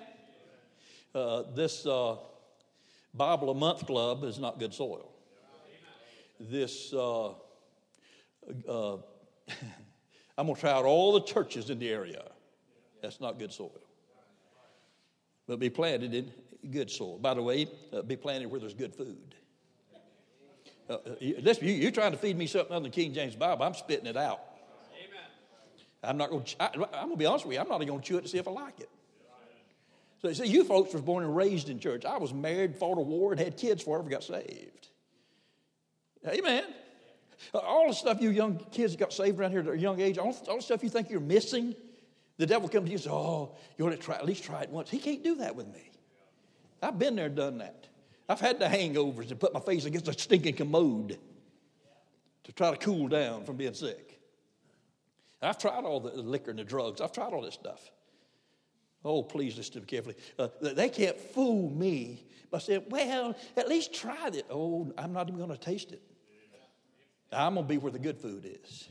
Uh, 1.16 1.44
this 1.56 1.86
uh, 1.86 2.18
Bible 3.14 3.50
a 3.50 3.56
Month 3.56 3.86
Club 3.86 4.24
is 4.24 4.38
not 4.38 4.60
good 4.60 4.74
soil. 4.74 5.10
This, 6.40 6.94
uh, 6.94 7.30
uh 8.68 8.98
I'm 10.38 10.46
going 10.46 10.56
to 10.56 10.62
try 10.62 10.72
out 10.72 10.86
all 10.86 11.14
the 11.14 11.22
churches 11.22 11.70
in 11.70 11.80
the 11.80 11.90
area. 11.90 12.24
That's 13.02 13.20
not 13.20 13.40
good 13.40 13.52
soil. 13.52 13.82
But 15.48 15.60
be 15.60 15.70
planted 15.70 16.14
in 16.14 16.32
good 16.70 16.92
soil. 16.92 17.18
By 17.18 17.34
the 17.34 17.42
way, 17.42 17.68
uh, 17.92 18.04
be 18.04 18.16
planted 18.16 18.52
where 18.52 18.60
there's 18.60 18.74
good 18.74 18.94
food. 18.94 19.36
Uh, 20.90 20.98
listen, 21.42 21.68
you, 21.68 21.88
are 21.88 21.92
trying 21.92 22.12
to 22.12 22.18
feed 22.18 22.38
me 22.38 22.48
something 22.48 22.72
other 22.72 22.84
than 22.84 22.92
the 22.92 22.96
King 22.96 23.14
James 23.14 23.36
Bible. 23.36 23.64
I'm 23.64 23.74
spitting 23.74 24.08
it 24.08 24.18
out. 24.18 24.42
I'm 26.04 26.18
not 26.18 26.30
going 26.30 26.44
to, 26.44 26.56
I'm 26.62 26.80
going 26.80 27.12
to 27.12 27.18
be 27.18 27.26
honest 27.26 27.46
with 27.46 27.56
you, 27.56 27.62
I'm 27.62 27.68
not 27.68 27.76
even 27.78 27.90
going 27.90 28.02
to 28.02 28.06
chew 28.06 28.18
it 28.18 28.22
to 28.22 28.28
see 28.28 28.38
if 28.38 28.48
I 28.48 28.52
like 28.52 28.80
it. 28.80 28.90
So, 30.22 30.28
you 30.28 30.34
see, 30.34 30.48
you 30.48 30.64
folks 30.66 30.94
was 30.94 31.02
born 31.02 31.24
and 31.24 31.36
raised 31.36 31.70
in 31.70 31.80
church. 31.80 32.04
I 32.04 32.18
was 32.18 32.34
married, 32.34 32.76
fought 32.76 32.98
a 32.98 33.02
war, 33.02 33.32
and 33.32 33.40
had 33.40 33.56
kids 33.56 33.82
before 33.82 33.98
I 33.98 34.00
ever 34.02 34.10
got 34.10 34.24
saved. 34.24 34.88
Amen. 36.28 36.66
All 37.54 37.88
the 37.88 37.94
stuff 37.94 38.22
you 38.22 38.30
young 38.30 38.58
kids 38.72 38.98
got 38.98 39.14
saved 39.14 39.40
around 39.40 39.52
here 39.52 39.62
at 39.62 39.68
a 39.68 39.78
young 39.78 40.02
age, 40.02 40.18
all, 40.18 40.36
all 40.50 40.58
the 40.58 40.62
stuff 40.62 40.84
you 40.84 40.90
think 40.90 41.10
you're 41.10 41.22
missing, 41.22 41.74
the 42.38 42.46
devil 42.46 42.68
comes 42.68 42.86
to 42.86 42.90
you 42.90 42.96
and 42.96 43.04
says, 43.04 43.12
Oh, 43.14 43.56
you 43.78 43.86
want 43.86 43.98
to 43.98 44.04
try, 44.04 44.16
at 44.16 44.26
least 44.26 44.44
try 44.44 44.62
it 44.62 44.70
once. 44.70 44.90
He 44.90 44.98
can't 44.98 45.24
do 45.24 45.36
that 45.36 45.56
with 45.56 45.68
me. 45.68 45.90
I've 46.82 47.00
been 47.00 47.16
there, 47.16 47.30
done 47.30 47.60
that. 47.60 47.88
I've 48.28 48.40
had 48.42 48.60
the 48.60 48.66
hangovers 48.66 49.32
and 49.32 49.40
put 49.40 49.54
my 49.54 49.60
face 49.60 49.86
against 49.86 50.08
a 50.08 50.14
stinking 50.14 50.56
commode 50.56 51.18
to 52.44 52.52
try 52.52 52.72
to 52.72 52.78
cool 52.78 53.08
down 53.08 53.46
from 53.46 53.56
being 53.56 53.74
sick. 53.74 54.19
I've 55.42 55.58
tried 55.58 55.86
all 55.86 56.00
the 56.00 56.10
liquor 56.22 56.50
and 56.50 56.60
the 56.60 56.64
drugs. 56.64 57.02
I've 57.02 57.12
tried 57.12 57.34
all 57.34 57.42
this 57.42 57.54
stuff. 57.54 57.92
Oh, 59.06 59.24
please 59.24 59.56
listen 59.56 59.74
to 59.74 59.80
me 59.80 59.86
carefully. 59.86 60.16
Uh, 60.38 60.50
they 60.62 60.90
can't 60.90 61.18
fool 61.18 61.70
me 61.70 62.26
by 62.52 62.60
saying, 62.60 62.84
well, 62.90 63.36
at 63.56 63.70
least 63.70 63.94
try 63.94 64.28
it. 64.28 64.46
Oh, 64.50 64.92
I'm 64.98 65.14
not 65.14 65.28
even 65.30 65.38
going 65.38 65.52
to 65.52 65.58
taste 65.58 65.92
it. 65.92 66.02
I'm 67.32 67.54
going 67.54 67.66
to 67.66 67.70
be 67.70 67.78
where 67.78 67.92
the 67.92 68.00
good 68.00 68.18
food 68.18 68.46
is. 68.46 68.90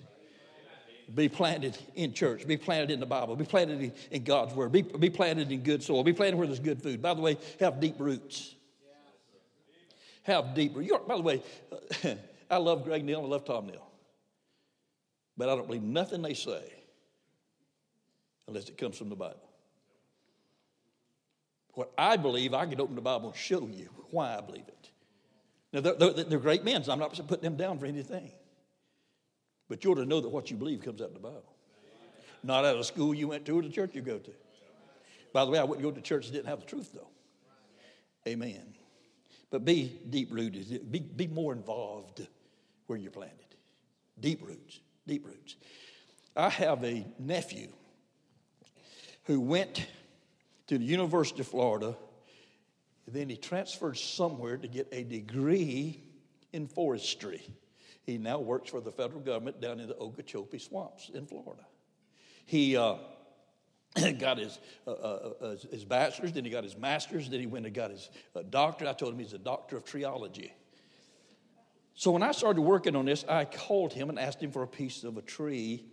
Be 1.15 1.29
planted 1.29 1.77
in 1.95 2.13
church. 2.13 2.47
Be 2.47 2.57
planted 2.57 2.91
in 2.91 3.01
the 3.01 3.07
Bible. 3.07 3.35
Be 3.35 3.45
planted 3.45 3.81
in, 3.81 3.93
in 4.11 4.25
God's 4.25 4.55
Word. 4.55 4.73
Be, 4.73 4.83
be 4.83 5.11
planted 5.11 5.51
in 5.51 5.63
good 5.63 5.83
soil. 5.83 6.05
Be 6.05 6.13
planted 6.13 6.37
where 6.37 6.47
there's 6.47 6.61
good 6.61 6.83
food. 6.83 7.01
By 7.01 7.15
the 7.15 7.23
way, 7.23 7.39
have 7.61 7.81
deep 7.81 7.95
roots. 7.99 8.55
Have 10.25 10.55
deep 10.55 10.77
roots. 10.77 10.93
By 11.07 11.17
the 11.17 11.23
way, 11.23 11.43
I 12.51 12.59
love 12.59 12.85
Greg 12.85 13.05
Neal. 13.05 13.21
I 13.21 13.27
love 13.27 13.45
Tom 13.47 13.67
Neal. 13.67 13.88
But 15.39 15.49
I 15.49 15.55
don't 15.55 15.67
believe 15.67 15.85
nothing 15.85 16.21
they 16.21 16.35
say 16.35 16.65
unless 18.49 18.69
it 18.69 18.77
comes 18.77 18.99
from 18.99 19.09
the 19.09 19.17
Bible. 19.17 19.49
What 21.75 21.93
I 21.97 22.17
believe, 22.17 22.55
I 22.55 22.67
could 22.67 22.81
open 22.81 22.97
the 22.97 23.01
Bible 23.01 23.29
and 23.29 23.37
show 23.37 23.69
you 23.69 23.89
why 24.11 24.37
I 24.37 24.41
believe 24.41 24.67
it. 24.67 24.91
Now, 25.73 25.81
they're, 25.81 26.13
they're, 26.13 26.39
great 26.41 26.65
men, 26.65 26.83
so 26.83 26.91
I'm 26.91 26.99
not 26.99 27.15
putting 27.29 27.45
them 27.45 27.57
down 27.57 27.79
for 27.79 27.87
anything. 27.87 28.33
But 29.69 29.85
you 29.85 29.93
ought 29.93 29.97
to 29.97 30.07
know 30.07 30.21
that 30.21 30.31
what 30.31 30.51
you 30.51 30.57
believe 30.57 30.81
comes 30.81 31.01
out 31.01 31.09
of 31.09 31.15
the 31.15 31.21
Bible. 31.21 31.55
Not 32.43 32.65
out 32.65 32.77
of 32.77 32.87
school 32.87 33.15
you 33.15 33.29
went 33.29 33.45
to 33.47 33.59
or 33.59 33.63
the 33.63 33.69
church 33.69 33.95
you 33.95 34.01
go 34.01 34.19
to. 34.19 34.31
By 35.33 35.45
the 35.45 35.51
way, 35.51 35.59
I 35.59 35.65
wouldn't 35.65 35.85
go 35.85 35.93
to 35.93 36.01
church 36.01 36.27
that 36.27 36.33
didn't 36.33 36.49
have 36.49 36.61
the 36.61 36.67
truth, 36.67 36.91
though. 36.95 37.09
Amen. 38.27 38.75
But 39.51 39.65
be 39.65 40.01
deep 40.09 40.33
rooted, 40.33 40.91
be, 40.91 41.01
be 41.01 41.27
more 41.27 41.53
involved 41.53 42.27
where 42.87 42.99
you're 42.99 43.11
planted. 43.11 43.37
Deep 44.21 44.45
roots, 44.45 44.81
deep 45.09 45.27
roots. 45.27 45.57
I 46.37 46.51
have 46.51 46.85
a 46.85 47.05
nephew 47.19 47.69
who 49.25 49.41
went 49.41 49.87
to 50.69 50.79
the 50.79 50.85
University 50.85 51.41
of 51.41 51.49
Florida, 51.49 51.97
then 53.07 53.29
he 53.29 53.37
transferred 53.37 53.97
somewhere 53.97 54.57
to 54.57 54.69
get 54.69 54.87
a 54.93 55.03
degree 55.03 56.03
in 56.53 56.69
forestry. 56.69 57.43
He 58.03 58.19
now 58.19 58.39
works 58.39 58.71
for 58.71 58.81
the 58.81 58.93
federal 58.93 59.21
government 59.21 59.61
down 59.61 59.81
in 59.81 59.89
the 59.89 59.97
Okeechobee 59.97 60.59
swamps 60.59 61.11
in 61.13 61.27
Florida. 61.27 61.67
He 62.47 62.77
uh, 62.77 62.97
got 64.19 64.39
his, 64.39 64.59
uh, 64.87 64.93
uh, 64.93 65.33
uh, 65.41 65.57
his 65.71 65.85
bachelor's, 65.85 66.33
then 66.33 66.45
he 66.45 66.51
got 66.51 66.65
his 66.65 66.77
master's, 66.77 67.29
then 67.29 67.41
he 67.41 67.47
went 67.47 67.67
and 67.67 67.75
got 67.75 67.91
his 67.91 68.09
uh, 68.35 68.43
doctorate. 68.49 68.89
I 68.89 68.95
told 68.95 69.13
him 69.13 69.19
he's 69.19 69.33
a 69.33 69.39
doctor 69.39 69.77
of 69.77 69.85
treeology. 69.85 70.53
So 71.99 72.13
when 72.13 72.23
I 72.23 72.31
started 72.31 72.61
working 72.61 72.95
on 72.95 73.07
this, 73.07 73.25
I 73.29 73.45
called 73.45 73.93
him 73.93 74.09
and 74.09 74.21
asked 74.21 74.41
him 74.41 74.53
for 74.53 74.63
a 74.63 74.69
piece 74.69 75.03
of 75.03 75.17
a 75.17 75.21
tree, 75.21 75.85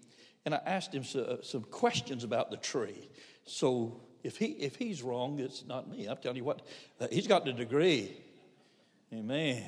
and 0.45 0.53
I 0.53 0.62
asked 0.63 0.93
him 0.93 1.03
uh, 1.19 1.38
some 1.41 1.63
questions 1.63 2.24
about 2.24 2.51
the 2.51 2.57
tree. 2.57 3.09
So 3.45 4.01
if, 4.24 4.38
he, 4.38 4.45
if 4.45 4.75
he's 4.75 5.01
wrong, 5.01 5.39
it's 5.39 5.65
not 5.65 5.89
me. 5.89 6.05
I'm 6.05 6.17
telling 6.17 6.38
you 6.38 6.43
what, 6.43 6.62
uh, 7.01 7.07
he's 7.09 7.25
got 7.25 7.43
the 7.43 7.53
degree. 7.53 8.15
Amen. 9.12 9.63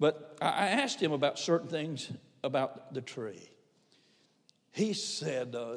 But 0.00 0.36
I 0.42 0.70
asked 0.70 1.00
him 1.00 1.12
about 1.12 1.38
certain 1.38 1.68
things 1.68 2.10
about 2.42 2.92
the 2.92 3.00
tree. 3.00 3.50
He 4.72 4.94
said, 4.94 5.54
uh, 5.54 5.76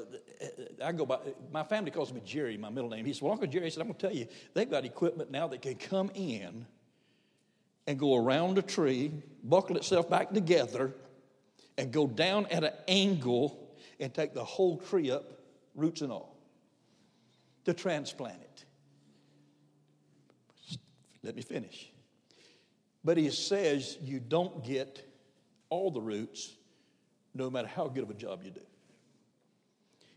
I 0.84 0.94
go 0.94 1.06
by, 1.06 1.20
my 1.52 1.64
family 1.64 1.92
calls 1.92 2.12
me 2.12 2.24
Jerry, 2.26 2.58
my 2.58 2.72
middle 2.72 2.90
name. 2.90 3.06
He 3.06 3.14
said, 3.14 3.22
Well, 3.22 3.34
Uncle 3.34 3.48
Jerry, 3.48 3.70
said, 3.70 3.82
I'm 3.82 3.88
going 3.88 4.00
to 4.00 4.08
tell 4.08 4.16
you, 4.16 4.26
they've 4.56 4.70
got 4.70 4.84
equipment 4.84 5.30
now 5.30 5.48
that 5.50 5.62
can 5.62 5.76
come 5.76 6.10
in 6.16 6.66
and 7.88 8.00
go 8.00 8.16
around 8.16 8.58
a 8.58 8.62
tree, 8.62 9.12
buckle 9.44 9.78
itself 9.78 10.10
back 10.10 10.32
together, 10.32 10.94
and 11.78 11.92
go 11.92 12.08
down 12.08 12.46
at 12.48 12.64
an 12.64 12.74
angle 12.88 13.76
and 14.00 14.14
take 14.14 14.34
the 14.34 14.44
whole 14.44 14.78
tree 14.78 15.12
up, 15.12 15.24
roots 15.76 16.02
and 16.02 16.12
all 16.12 16.34
to 17.66 17.74
transplant 17.74 18.40
it. 18.42 18.66
Let 21.24 21.36
me 21.36 21.42
finish. 21.42 21.92
But 23.04 23.18
he 23.18 23.30
says 23.30 23.98
you 24.02 24.20
don't 24.20 24.64
get 24.64 25.06
all 25.70 25.92
the 25.92 26.02
roots 26.02 26.54
no 27.34 27.50
matter 27.50 27.68
how 27.68 27.88
good 27.88 28.04
of 28.04 28.10
a 28.10 28.14
job 28.14 28.42
you 28.44 28.52
do. 28.52 28.62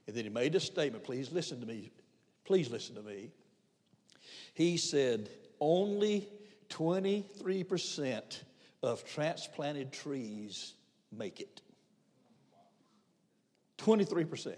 And 0.07 0.15
then 0.15 0.25
he 0.25 0.31
made 0.31 0.55
a 0.55 0.61
statement. 0.61 1.05
Please 1.05 1.33
listen 1.33 1.61
to 1.61 1.67
me. 1.67 1.91
Please 2.45 2.71
listen 2.71 2.95
to 2.97 3.03
me. 3.03 3.31
He 4.55 4.77
said 4.77 5.31
only 5.59 6.29
23% 6.69 8.43
of 8.83 9.05
transplanted 9.05 9.93
trees 9.93 10.75
make 11.13 11.41
it. 11.41 11.61
23%. 13.79 14.55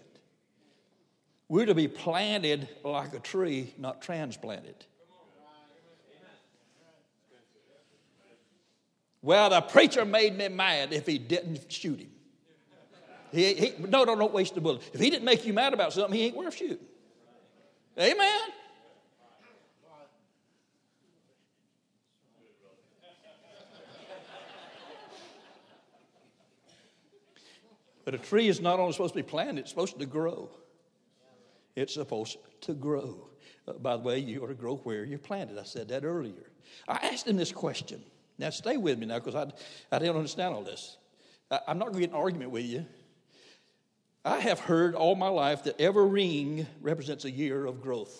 We're 1.48 1.66
to 1.66 1.74
be 1.74 1.88
planted 1.88 2.68
like 2.84 3.14
a 3.14 3.20
tree, 3.20 3.72
not 3.78 4.02
transplanted. 4.02 4.84
Well, 9.22 9.50
the 9.50 9.60
preacher 9.60 10.04
made 10.04 10.36
me 10.36 10.48
mad 10.48 10.92
if 10.92 11.06
he 11.06 11.18
didn't 11.18 11.72
shoot 11.72 11.98
him. 11.98 12.10
He, 13.32 13.54
he, 13.54 13.72
no, 13.78 14.04
no, 14.04 14.16
don't 14.16 14.32
waste 14.32 14.54
the 14.54 14.60
bullet. 14.60 14.82
If 14.92 15.00
he 15.00 15.10
didn't 15.10 15.24
make 15.24 15.44
you 15.44 15.52
mad 15.52 15.74
about 15.74 15.92
something, 15.92 16.14
he 16.14 16.26
ain't 16.26 16.36
worth 16.36 16.56
shooting. 16.56 16.78
Amen. 17.98 18.40
But 28.08 28.14
a 28.14 28.18
tree 28.24 28.48
is 28.48 28.58
not 28.58 28.80
only 28.80 28.92
supposed 28.92 29.12
to 29.12 29.18
be 29.18 29.22
planted, 29.22 29.58
it's 29.58 29.68
supposed 29.68 29.98
to 29.98 30.06
grow. 30.06 30.48
It's 31.76 31.92
supposed 31.92 32.38
to 32.62 32.72
grow. 32.72 33.28
Uh, 33.66 33.74
by 33.74 33.98
the 33.98 34.02
way, 34.02 34.18
you 34.18 34.42
ought 34.42 34.46
to 34.46 34.54
grow 34.54 34.76
where 34.76 35.04
you're 35.04 35.18
planted. 35.18 35.58
I 35.58 35.64
said 35.64 35.88
that 35.88 36.06
earlier. 36.06 36.50
I 36.88 36.94
asked 37.12 37.26
him 37.26 37.36
this 37.36 37.52
question. 37.52 38.02
Now, 38.38 38.48
stay 38.48 38.78
with 38.78 38.98
me 38.98 39.04
now 39.04 39.18
because 39.18 39.34
I, 39.34 39.52
I 39.94 39.98
didn't 39.98 40.16
understand 40.16 40.54
all 40.54 40.62
this. 40.62 40.96
I, 41.50 41.60
I'm 41.68 41.76
not 41.76 41.88
going 41.88 41.96
to 41.96 42.00
get 42.00 42.10
an 42.12 42.16
argument 42.16 42.50
with 42.50 42.64
you. 42.64 42.86
I 44.24 44.38
have 44.38 44.58
heard 44.58 44.94
all 44.94 45.14
my 45.14 45.28
life 45.28 45.64
that 45.64 45.78
every 45.78 46.06
ring 46.06 46.66
represents 46.80 47.26
a 47.26 47.30
year 47.30 47.66
of 47.66 47.82
growth. 47.82 48.18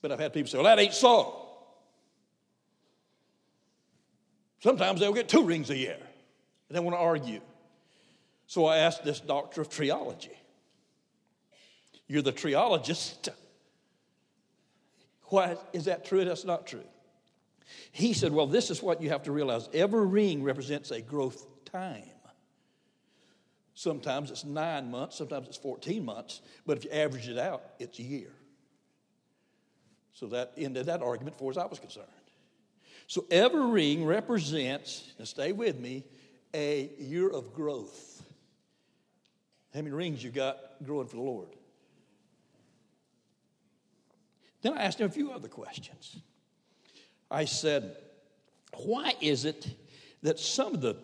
But 0.00 0.12
I've 0.12 0.18
had 0.18 0.32
people 0.32 0.48
say, 0.48 0.56
well, 0.56 0.64
that 0.64 0.78
ain't 0.78 0.94
so. 0.94 1.46
Sometimes 4.60 5.00
they'll 5.00 5.12
get 5.12 5.28
two 5.28 5.42
rings 5.42 5.68
a 5.68 5.76
year 5.76 5.98
and 6.70 6.74
they 6.74 6.80
want 6.80 6.96
to 6.96 7.00
argue. 7.00 7.42
So 8.46 8.66
I 8.66 8.78
asked 8.78 9.04
this 9.04 9.20
doctor 9.20 9.60
of 9.60 9.68
treeology. 9.68 10.34
You're 12.06 12.22
the 12.22 12.32
treeologist. 12.32 13.28
Why 15.24 15.56
is 15.72 15.86
that 15.86 16.04
true? 16.04 16.24
That's 16.24 16.44
not 16.44 16.66
true. 16.66 16.84
He 17.90 18.12
said, 18.12 18.32
Well, 18.32 18.46
this 18.46 18.70
is 18.70 18.82
what 18.82 19.02
you 19.02 19.08
have 19.08 19.24
to 19.24 19.32
realize 19.32 19.68
every 19.74 20.06
ring 20.06 20.42
represents 20.42 20.90
a 20.92 21.00
growth 21.00 21.44
time. 21.64 22.04
Sometimes 23.74 24.30
it's 24.30 24.44
nine 24.44 24.90
months, 24.90 25.16
sometimes 25.16 25.48
it's 25.48 25.58
14 25.58 26.02
months, 26.02 26.40
but 26.64 26.78
if 26.78 26.84
you 26.84 26.90
average 26.92 27.28
it 27.28 27.38
out, 27.38 27.62
it's 27.78 27.98
a 27.98 28.02
year. 28.02 28.32
So 30.14 30.28
that 30.28 30.52
ended 30.56 30.86
that 30.86 31.02
argument 31.02 31.36
for 31.36 31.50
as 31.50 31.58
I 31.58 31.66
was 31.66 31.78
concerned. 31.78 32.06
So 33.06 33.26
every 33.30 33.66
ring 33.66 34.06
represents, 34.06 35.12
and 35.18 35.28
stay 35.28 35.52
with 35.52 35.78
me, 35.78 36.04
a 36.54 36.90
year 36.98 37.28
of 37.28 37.52
growth. 37.52 38.15
How 39.76 39.82
many 39.82 39.94
rings 39.94 40.24
you 40.24 40.30
got 40.30 40.56
growing 40.82 41.06
for 41.06 41.16
the 41.16 41.22
Lord? 41.22 41.48
Then 44.62 44.72
I 44.72 44.84
asked 44.84 44.98
him 44.98 45.06
a 45.06 45.12
few 45.12 45.32
other 45.32 45.48
questions. 45.48 46.16
I 47.30 47.44
said, 47.44 47.94
Why 48.72 49.12
is 49.20 49.44
it 49.44 49.68
that 50.22 50.38
some 50.38 50.72
of 50.72 50.80
the, 50.80 50.96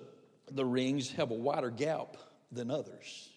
the 0.51 0.65
rings 0.65 1.11
have 1.13 1.31
a 1.31 1.35
wider 1.35 1.69
gap 1.69 2.17
than 2.51 2.71
others? 2.71 3.29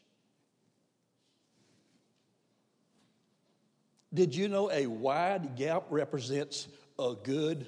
Did 4.14 4.34
you 4.34 4.48
know 4.48 4.72
a 4.72 4.88
wide 4.88 5.58
gap 5.58 5.84
represents 5.90 6.70
a 6.98 7.14
good 7.22 7.68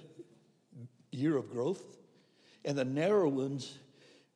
year 1.12 1.36
of 1.36 1.52
growth? 1.52 1.84
And 2.64 2.78
the 2.78 2.86
narrow 2.86 3.28
ones 3.28 3.78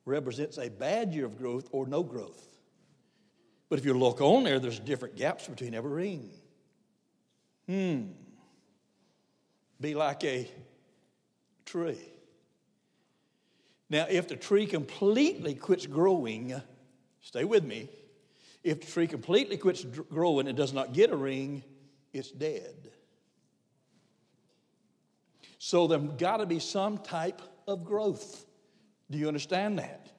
represents 0.04 0.58
a 0.58 0.70
bad 0.70 1.14
year 1.14 1.26
of 1.26 1.38
growth 1.38 1.70
or 1.72 1.88
no 1.88 2.04
growth. 2.04 2.51
But 3.72 3.80
if 3.80 3.86
you 3.86 3.94
look 3.94 4.20
on 4.20 4.44
there, 4.44 4.60
there's 4.60 4.82
different 4.82 5.16
gaps 5.16 5.48
between 5.48 5.74
every 5.74 5.92
ring. 5.92 6.30
Hmm. 7.68 8.08
Be 9.80 9.96
like 9.96 10.26
a 10.26 10.52
tree. 11.64 12.12
Now, 13.90 14.08
if 14.10 14.28
the 14.28 14.36
tree 14.36 14.66
completely 14.66 15.56
quits 15.56 15.86
growing, 15.86 16.54
stay 17.22 17.46
with 17.46 17.64
me. 17.64 17.88
If 18.62 18.82
the 18.82 18.88
tree 18.88 19.08
completely 19.08 19.56
quits 19.56 19.86
growing 19.86 20.50
and 20.50 20.58
does 20.58 20.74
not 20.74 20.92
get 20.92 21.10
a 21.10 21.16
ring, 21.16 21.64
it's 22.12 22.30
dead. 22.30 22.92
So 25.60 25.88
there's 25.88 26.12
got 26.18 26.38
to 26.38 26.46
be 26.46 26.60
some 26.60 26.98
type 26.98 27.42
of 27.70 27.86
growth. 27.86 28.46
Do 29.10 29.18
you 29.18 29.30
understand 29.30 29.80
that? 29.80 30.12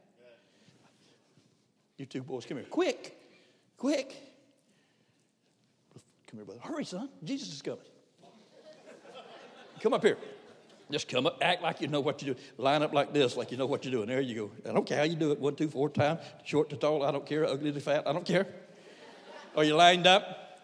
You 1.98 2.06
two 2.06 2.22
boys, 2.22 2.46
come 2.46 2.56
here. 2.56 2.66
Quick, 2.70 3.18
quick. 3.82 4.14
Come 6.28 6.38
here, 6.38 6.44
brother. 6.44 6.60
Hurry, 6.62 6.84
son. 6.84 7.08
Jesus 7.24 7.52
is 7.52 7.62
coming. 7.62 7.80
come 9.80 9.92
up 9.92 10.04
here. 10.04 10.16
Just 10.88 11.08
come 11.08 11.26
up, 11.26 11.38
act 11.42 11.64
like 11.64 11.80
you 11.80 11.88
know 11.88 11.98
what 11.98 12.22
you 12.22 12.34
do. 12.34 12.40
Line 12.58 12.84
up 12.84 12.92
like 12.92 13.12
this, 13.12 13.36
like 13.36 13.50
you 13.50 13.56
know 13.56 13.66
what 13.66 13.84
you're 13.84 13.90
doing. 13.90 14.06
There 14.06 14.20
you 14.20 14.36
go. 14.36 14.70
I 14.70 14.72
don't 14.72 14.86
care 14.86 14.98
how 14.98 15.02
you 15.02 15.16
do 15.16 15.32
it. 15.32 15.40
One, 15.40 15.56
two, 15.56 15.68
four 15.68 15.88
times. 15.88 16.20
Short 16.44 16.70
to 16.70 16.76
tall. 16.76 17.02
I 17.02 17.10
don't 17.10 17.26
care. 17.26 17.44
Ugly 17.44 17.72
to 17.72 17.80
fat. 17.80 18.06
I 18.06 18.12
don't 18.12 18.24
care. 18.24 18.46
Are 19.56 19.64
you 19.64 19.74
lined 19.74 20.06
up? 20.06 20.60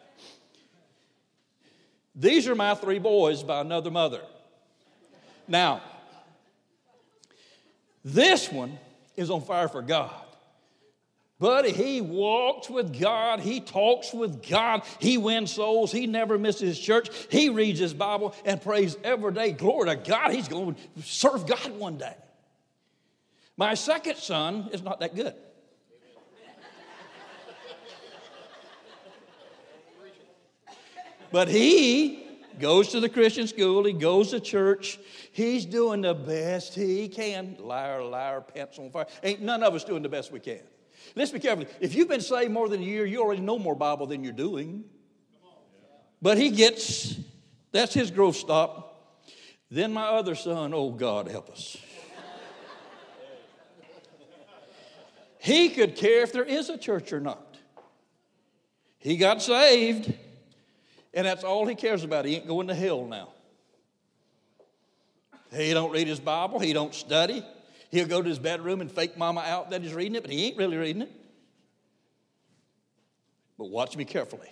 These 2.14 2.46
are 2.46 2.54
my 2.54 2.76
three 2.76 3.00
boys 3.00 3.42
by 3.42 3.62
another 3.62 3.90
mother. 3.90 4.20
Now, 5.48 5.82
this 8.04 8.52
one 8.52 8.78
is 9.16 9.28
on 9.28 9.40
fire 9.42 9.66
for 9.66 9.82
God. 9.82 10.27
Buddy, 11.38 11.71
he 11.71 12.00
walks 12.00 12.68
with 12.68 12.99
God. 12.99 13.38
He 13.38 13.61
talks 13.61 14.12
with 14.12 14.47
God. 14.49 14.83
He 14.99 15.18
wins 15.18 15.52
souls. 15.52 15.92
He 15.92 16.09
never 16.09 16.37
misses 16.37 16.78
church. 16.78 17.11
He 17.30 17.49
reads 17.49 17.78
his 17.78 17.95
Bible 17.95 18.35
and 18.45 18.61
prays 18.61 18.97
every 19.04 19.33
day. 19.33 19.52
Glory 19.52 19.88
to 19.90 19.97
God. 19.97 20.33
He's 20.33 20.49
going 20.49 20.75
to 20.75 21.02
serve 21.02 21.47
God 21.47 21.78
one 21.78 21.97
day. 21.97 22.14
My 23.57 23.75
second 23.75 24.16
son 24.16 24.71
is 24.73 24.83
not 24.83 24.99
that 25.00 25.14
good. 25.14 25.35
But 31.30 31.49
he 31.49 32.25
goes 32.59 32.88
to 32.88 33.00
the 33.00 33.09
Christian 33.09 33.47
school, 33.47 33.85
he 33.85 33.92
goes 33.92 34.30
to 34.30 34.40
church, 34.40 34.99
he's 35.33 35.66
doing 35.66 36.00
the 36.00 36.14
best 36.14 36.75
he 36.75 37.09
can. 37.09 37.57
Liar, 37.61 38.02
liar, 38.02 38.40
pants 38.40 38.78
on 38.78 38.90
fire. 38.90 39.07
Ain't 39.23 39.42
none 39.42 39.62
of 39.62 39.75
us 39.75 39.85
doing 39.85 40.02
the 40.02 40.09
best 40.09 40.33
we 40.33 40.40
can. 40.40 40.61
Let's 41.14 41.30
be 41.30 41.38
careful. 41.38 41.66
If 41.80 41.94
you've 41.94 42.08
been 42.08 42.20
saved 42.20 42.50
more 42.50 42.68
than 42.68 42.80
a 42.80 42.84
year, 42.84 43.06
you 43.06 43.20
already 43.20 43.40
know 43.40 43.58
more 43.58 43.74
Bible 43.74 44.06
than 44.06 44.24
you're 44.24 44.32
doing. 44.32 44.84
But 46.20 46.38
he 46.38 46.50
gets, 46.50 47.18
that's 47.72 47.94
his 47.94 48.10
growth 48.10 48.36
stop. 48.36 48.84
Then 49.70 49.92
my 49.92 50.06
other 50.06 50.34
son, 50.34 50.72
oh 50.74 50.90
God, 50.90 51.28
help 51.28 51.50
us. 51.50 51.76
he 55.38 55.68
could 55.68 55.94
care 55.94 56.22
if 56.22 56.32
there 56.32 56.44
is 56.44 56.68
a 56.68 56.78
church 56.78 57.12
or 57.12 57.20
not. 57.20 57.56
He 58.98 59.16
got 59.16 59.40
saved, 59.42 60.12
and 61.14 61.26
that's 61.26 61.44
all 61.44 61.66
he 61.66 61.74
cares 61.74 62.02
about. 62.02 62.24
He 62.24 62.36
ain't 62.36 62.48
going 62.48 62.68
to 62.68 62.74
hell 62.74 63.04
now. 63.04 63.28
He 65.52 65.72
don't 65.72 65.90
read 65.90 66.06
his 66.06 66.20
Bible, 66.20 66.58
he 66.58 66.72
don't 66.72 66.94
study, 66.94 67.42
He'll 67.90 68.07
go 68.07 68.21
to 68.21 68.28
his 68.28 68.38
bedroom 68.38 68.80
and 68.80 68.90
fake 68.90 69.16
mama 69.16 69.40
out 69.40 69.71
that 69.71 69.83
he's 69.83 69.95
reading 69.95 70.14
it, 70.14 70.23
but 70.23 70.30
he 70.30 70.47
ain't 70.47 70.59
really 70.59 70.76
reading 70.76 71.02
it. 71.02 71.12
But 73.57 73.71
watch 73.71 73.97
me 73.97 74.04
carefully. 74.04 74.50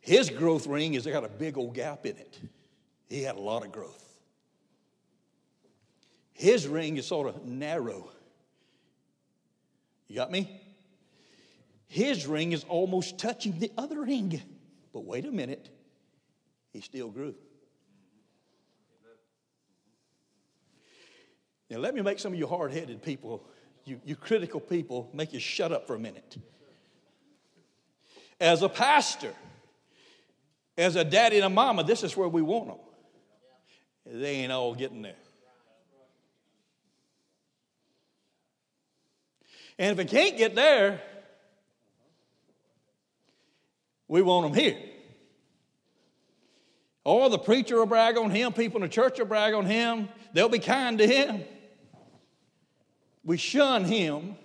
His 0.00 0.30
growth 0.30 0.68
ring 0.68 0.92
has 0.92 1.04
got 1.04 1.24
a 1.24 1.28
big 1.28 1.58
old 1.58 1.74
gap 1.74 2.06
in 2.06 2.16
it. 2.16 2.38
He 3.08 3.22
had 3.22 3.34
a 3.34 3.40
lot 3.40 3.64
of 3.64 3.72
growth. 3.72 4.04
His 6.32 6.68
ring 6.68 6.96
is 6.96 7.06
sort 7.06 7.28
of 7.28 7.44
narrow. 7.44 8.10
You 10.06 10.14
got 10.14 10.30
me? 10.30 10.60
His 11.88 12.26
ring 12.26 12.52
is 12.52 12.64
almost 12.64 13.18
touching 13.18 13.58
the 13.58 13.72
other 13.76 14.02
ring. 14.02 14.40
But 14.92 15.04
wait 15.04 15.24
a 15.24 15.32
minute, 15.32 15.70
he 16.72 16.80
still 16.80 17.08
grew. 17.08 17.34
Now, 21.70 21.78
let 21.78 21.94
me 21.94 22.02
make 22.02 22.18
some 22.18 22.32
of 22.32 22.38
you 22.38 22.46
hard 22.46 22.72
headed 22.72 23.02
people, 23.02 23.44
you, 23.84 24.00
you 24.04 24.14
critical 24.14 24.60
people, 24.60 25.10
make 25.12 25.32
you 25.32 25.40
shut 25.40 25.72
up 25.72 25.86
for 25.86 25.94
a 25.94 25.98
minute. 25.98 26.36
As 28.40 28.62
a 28.62 28.68
pastor, 28.68 29.32
as 30.78 30.96
a 30.96 31.04
daddy 31.04 31.36
and 31.36 31.44
a 31.44 31.50
mama, 31.50 31.82
this 31.82 32.04
is 32.04 32.16
where 32.16 32.28
we 32.28 32.42
want 32.42 32.68
them. 32.68 32.78
They 34.06 34.36
ain't 34.36 34.52
all 34.52 34.74
getting 34.74 35.02
there. 35.02 35.16
And 39.78 39.98
if 39.98 40.04
it 40.04 40.08
can't 40.08 40.36
get 40.36 40.54
there, 40.54 41.00
we 44.08 44.22
want 44.22 44.52
them 44.52 44.60
here. 44.60 44.78
Or 47.04 47.28
the 47.28 47.38
preacher 47.38 47.76
will 47.76 47.86
brag 47.86 48.16
on 48.16 48.30
him, 48.30 48.52
people 48.52 48.76
in 48.78 48.82
the 48.82 48.88
church 48.88 49.18
will 49.18 49.26
brag 49.26 49.54
on 49.54 49.66
him, 49.66 50.08
they'll 50.32 50.48
be 50.48 50.58
kind 50.58 50.98
to 50.98 51.06
him. 51.06 51.44
We 53.26 53.36
shun 53.36 53.84
him. 53.84 54.36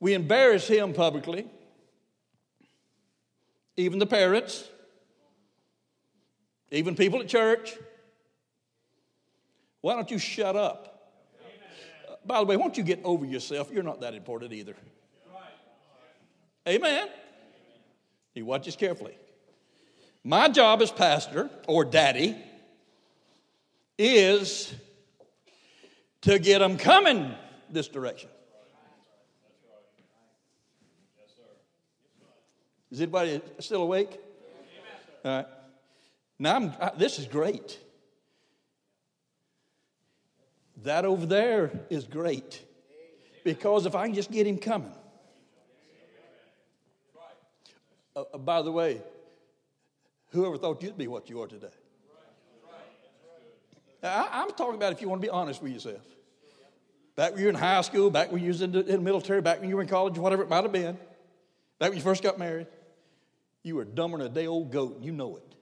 We 0.00 0.14
embarrass 0.14 0.66
him 0.66 0.94
publicly. 0.94 1.46
Even 3.76 3.98
the 3.98 4.06
parents, 4.06 4.66
even 6.70 6.96
people 6.96 7.20
at 7.20 7.28
church. 7.28 7.76
Why 9.82 9.94
don't 9.94 10.10
you 10.10 10.18
shut 10.18 10.56
up? 10.56 11.12
Uh, 12.08 12.14
by 12.24 12.38
the 12.38 12.46
way, 12.46 12.56
why 12.56 12.64
don't 12.64 12.76
you 12.76 12.84
get 12.84 13.00
over 13.04 13.26
yourself? 13.26 13.70
You're 13.70 13.82
not 13.82 14.00
that 14.00 14.14
important 14.14 14.52
either. 14.54 14.74
Amen. 16.66 17.08
You 18.34 18.46
watch 18.46 18.64
this 18.64 18.76
carefully. 18.76 19.14
My 20.24 20.48
job 20.48 20.80
as 20.82 20.90
pastor 20.90 21.50
or 21.66 21.84
daddy 21.84 22.36
is 23.98 24.74
to 26.22 26.38
get 26.38 26.58
them 26.58 26.76
coming 26.76 27.34
this 27.70 27.88
direction. 27.88 28.28
Is 32.90 33.00
anybody 33.00 33.40
still 33.60 33.82
awake? 33.82 34.18
All 35.24 35.36
right. 35.36 35.46
Now, 36.38 36.56
I'm, 36.56 36.72
I, 36.80 36.92
this 36.96 37.18
is 37.18 37.26
great. 37.26 37.78
That 40.82 41.04
over 41.04 41.26
there 41.26 41.70
is 41.90 42.04
great. 42.04 42.64
Because 43.44 43.86
if 43.86 43.94
I 43.94 44.06
can 44.06 44.14
just 44.14 44.30
get 44.30 44.46
him 44.46 44.58
coming. 44.58 44.92
Uh, 48.16 48.24
uh, 48.34 48.38
by 48.38 48.62
the 48.62 48.72
way, 48.72 49.00
whoever 50.30 50.58
thought 50.58 50.82
you'd 50.82 50.98
be 50.98 51.06
what 51.06 51.30
you 51.30 51.40
are 51.42 51.46
today? 51.46 51.68
I, 54.02 54.42
am 54.42 54.50
talking 54.52 54.76
about 54.76 54.92
if 54.92 55.02
you 55.02 55.08
want 55.08 55.20
to 55.20 55.26
be 55.26 55.30
honest 55.30 55.62
with 55.62 55.72
yourself. 55.72 56.02
Back 57.16 57.32
when 57.32 57.40
you 57.40 57.46
were 57.46 57.50
in 57.50 57.56
high 57.56 57.80
school, 57.82 58.10
back 58.10 58.32
when 58.32 58.42
you 58.42 58.48
was 58.48 58.62
in 58.62 58.72
the, 58.72 58.80
in 58.80 58.96
the 58.96 58.98
military, 59.00 59.42
back 59.42 59.60
when 59.60 59.68
you 59.68 59.76
were 59.76 59.82
in 59.82 59.88
college, 59.88 60.16
whatever 60.16 60.42
it 60.42 60.48
might 60.48 60.62
have 60.62 60.72
been, 60.72 60.96
back 61.78 61.90
when 61.90 61.96
you 61.98 62.02
first 62.02 62.22
got 62.22 62.38
married, 62.38 62.66
you 63.62 63.76
were 63.76 63.84
dumber 63.84 64.18
than 64.18 64.28
a 64.28 64.30
day 64.30 64.46
old 64.46 64.72
goat, 64.72 64.96
and 64.96 65.04
you 65.04 65.12
know 65.12 65.36
it. 65.36 65.54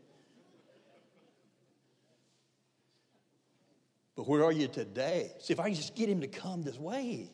But 4.15 4.29
where 4.29 4.45
are 4.45 4.53
you 4.53 4.69
today? 4.69 5.33
See, 5.39 5.53
if 5.53 5.61
I 5.61 5.65
can 5.65 5.75
just 5.75 5.95
get 5.95 6.09
him 6.09 6.21
to 6.21 6.27
come 6.29 6.63
this 6.63 6.79
way, 6.79 7.31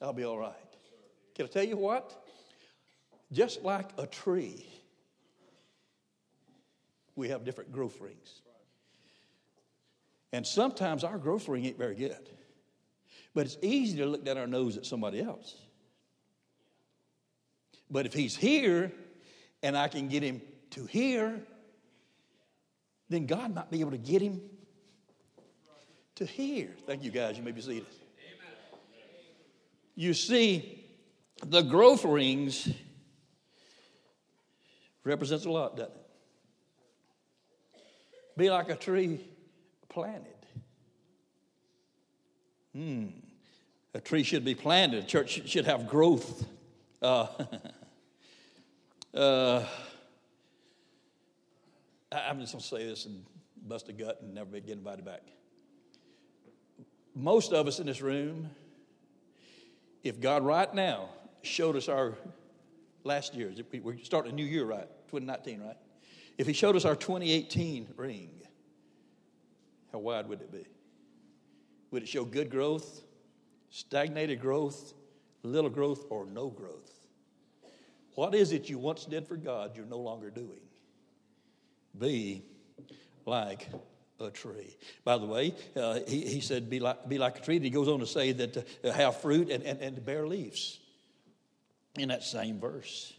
I'll 0.00 0.12
be 0.12 0.24
all 0.24 0.38
right. 0.38 0.52
Can 1.34 1.46
I 1.46 1.48
tell 1.48 1.64
you 1.64 1.76
what? 1.76 2.24
Just 3.32 3.62
like 3.62 3.90
a 3.98 4.06
tree, 4.06 4.66
we 7.14 7.28
have 7.28 7.44
different 7.44 7.72
growth 7.72 8.00
rings. 8.00 8.42
And 10.36 10.46
sometimes 10.46 11.02
our 11.02 11.16
growth 11.16 11.48
ring 11.48 11.64
ain't 11.64 11.78
very 11.78 11.94
good. 11.94 12.28
But 13.32 13.46
it's 13.46 13.56
easy 13.62 13.96
to 13.96 14.04
look 14.04 14.22
down 14.22 14.36
our 14.36 14.46
nose 14.46 14.76
at 14.76 14.84
somebody 14.84 15.22
else. 15.22 15.56
But 17.90 18.04
if 18.04 18.12
he's 18.12 18.36
here 18.36 18.92
and 19.62 19.78
I 19.78 19.88
can 19.88 20.08
get 20.08 20.22
him 20.22 20.42
to 20.72 20.84
here, 20.84 21.40
then 23.08 23.24
God 23.24 23.54
might 23.54 23.70
be 23.70 23.80
able 23.80 23.92
to 23.92 23.96
get 23.96 24.20
him 24.20 24.42
to 26.16 26.26
here. 26.26 26.76
Thank 26.86 27.02
you, 27.02 27.10
guys. 27.10 27.38
You 27.38 27.42
may 27.42 27.52
be 27.52 27.62
seated. 27.62 27.86
You 29.94 30.12
see, 30.12 30.84
the 31.46 31.62
growth 31.62 32.04
rings 32.04 32.68
represents 35.02 35.46
a 35.46 35.50
lot, 35.50 35.78
doesn't 35.78 35.94
it? 35.94 36.06
Be 38.36 38.50
like 38.50 38.68
a 38.68 38.76
tree 38.76 39.26
planted. 39.96 40.46
Hmm. 42.74 43.06
A 43.94 44.00
tree 44.02 44.24
should 44.24 44.44
be 44.44 44.54
planted. 44.54 45.04
A 45.04 45.06
church 45.06 45.48
should 45.48 45.64
have 45.64 45.88
growth. 45.88 46.44
Uh, 47.00 47.28
uh, 49.14 49.64
I'm 52.12 52.40
just 52.40 52.52
going 52.52 52.60
to 52.60 52.68
say 52.68 52.86
this 52.86 53.06
and 53.06 53.24
bust 53.66 53.88
a 53.88 53.94
gut 53.94 54.20
and 54.20 54.34
never 54.34 54.60
get 54.60 54.72
invited 54.72 55.06
back. 55.06 55.22
Most 57.14 57.54
of 57.54 57.66
us 57.66 57.80
in 57.80 57.86
this 57.86 58.02
room, 58.02 58.50
if 60.04 60.20
God 60.20 60.44
right 60.44 60.74
now 60.74 61.08
showed 61.40 61.74
us 61.74 61.88
our 61.88 62.18
last 63.02 63.34
year, 63.34 63.50
we're 63.82 63.96
starting 64.02 64.32
a 64.32 64.34
new 64.34 64.44
year, 64.44 64.66
right? 64.66 64.90
2019, 65.08 65.62
right? 65.62 65.78
If 66.36 66.46
He 66.46 66.52
showed 66.52 66.76
us 66.76 66.84
our 66.84 66.96
2018 66.96 67.94
ring, 67.96 68.45
how 69.92 69.98
wide 69.98 70.28
would 70.28 70.40
it 70.40 70.52
be? 70.52 70.66
Would 71.90 72.02
it 72.02 72.08
show 72.08 72.24
good 72.24 72.50
growth, 72.50 73.02
stagnated 73.70 74.40
growth, 74.40 74.94
little 75.46 75.70
growth 75.70 76.04
or 76.10 76.26
no 76.26 76.48
growth. 76.48 76.90
What 78.14 78.34
is 78.34 78.52
it 78.52 78.68
you 78.68 78.78
once 78.78 79.04
did 79.04 79.26
for 79.26 79.36
God 79.36 79.76
you're 79.76 79.86
no 79.86 79.98
longer 79.98 80.30
doing? 80.30 80.60
Be 81.98 82.42
like 83.24 83.68
a 84.20 84.30
tree. 84.30 84.76
By 85.04 85.18
the 85.18 85.26
way, 85.26 85.54
uh, 85.74 86.00
he, 86.06 86.22
he 86.22 86.40
said, 86.40 86.70
be 86.70 86.80
like, 86.80 87.08
be 87.08 87.18
like 87.18 87.38
a 87.38 87.42
tree. 87.42 87.56
And 87.56 87.64
he 87.64 87.70
goes 87.70 87.88
on 87.88 88.00
to 88.00 88.06
say 88.06 88.32
that 88.32 88.56
uh, 88.56 88.92
have 88.92 89.20
fruit 89.20 89.50
and, 89.50 89.62
and, 89.64 89.80
and 89.80 90.04
bear 90.04 90.26
leaves 90.26 90.78
in 91.98 92.08
that 92.08 92.22
same 92.22 92.58
verse. 92.58 93.12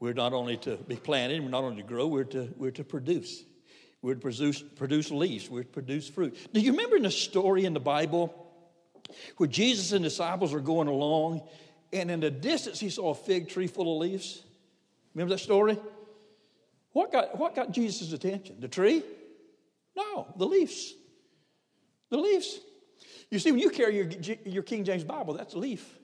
We're 0.00 0.14
not 0.14 0.32
only 0.32 0.58
to 0.58 0.76
be 0.76 0.96
planted, 0.96 1.42
we're 1.42 1.48
not 1.48 1.64
only 1.64 1.82
to 1.82 1.88
grow, 1.88 2.06
we're 2.06 2.24
to, 2.24 2.52
we're 2.56 2.70
to 2.72 2.84
produce. 2.84 3.42
To 4.04 4.14
produce, 4.14 4.62
produce 4.62 5.10
leaves, 5.10 5.48
to 5.48 5.64
produce 5.64 6.08
fruit. 6.08 6.36
Do 6.52 6.60
you 6.60 6.70
remember 6.70 6.96
in 6.96 7.02
the 7.02 7.10
story 7.10 7.64
in 7.64 7.74
the 7.74 7.80
Bible 7.80 8.32
where 9.38 9.48
Jesus 9.48 9.92
and 9.92 10.04
disciples 10.04 10.54
are 10.54 10.60
going 10.60 10.86
along, 10.86 11.42
and 11.92 12.10
in 12.10 12.20
the 12.20 12.30
distance 12.30 12.78
he 12.78 12.90
saw 12.90 13.10
a 13.10 13.14
fig 13.14 13.48
tree 13.48 13.66
full 13.66 13.96
of 13.96 14.00
leaves? 14.00 14.44
Remember 15.14 15.34
that 15.34 15.40
story? 15.40 15.76
What 16.92 17.10
got, 17.10 17.38
what 17.38 17.56
got 17.56 17.72
Jesus' 17.72 18.12
attention? 18.12 18.60
The 18.60 18.68
tree? 18.68 19.02
No, 19.96 20.28
the 20.36 20.46
leaves. 20.46 20.94
The 22.10 22.18
leaves. 22.18 22.60
You 23.30 23.40
see, 23.40 23.50
when 23.50 23.60
you 23.60 23.70
carry 23.70 23.96
your, 23.96 24.36
your 24.44 24.62
King 24.62 24.84
James 24.84 25.02
Bible, 25.02 25.34
that's 25.34 25.54
a 25.54 25.58
leaf. 25.58 25.98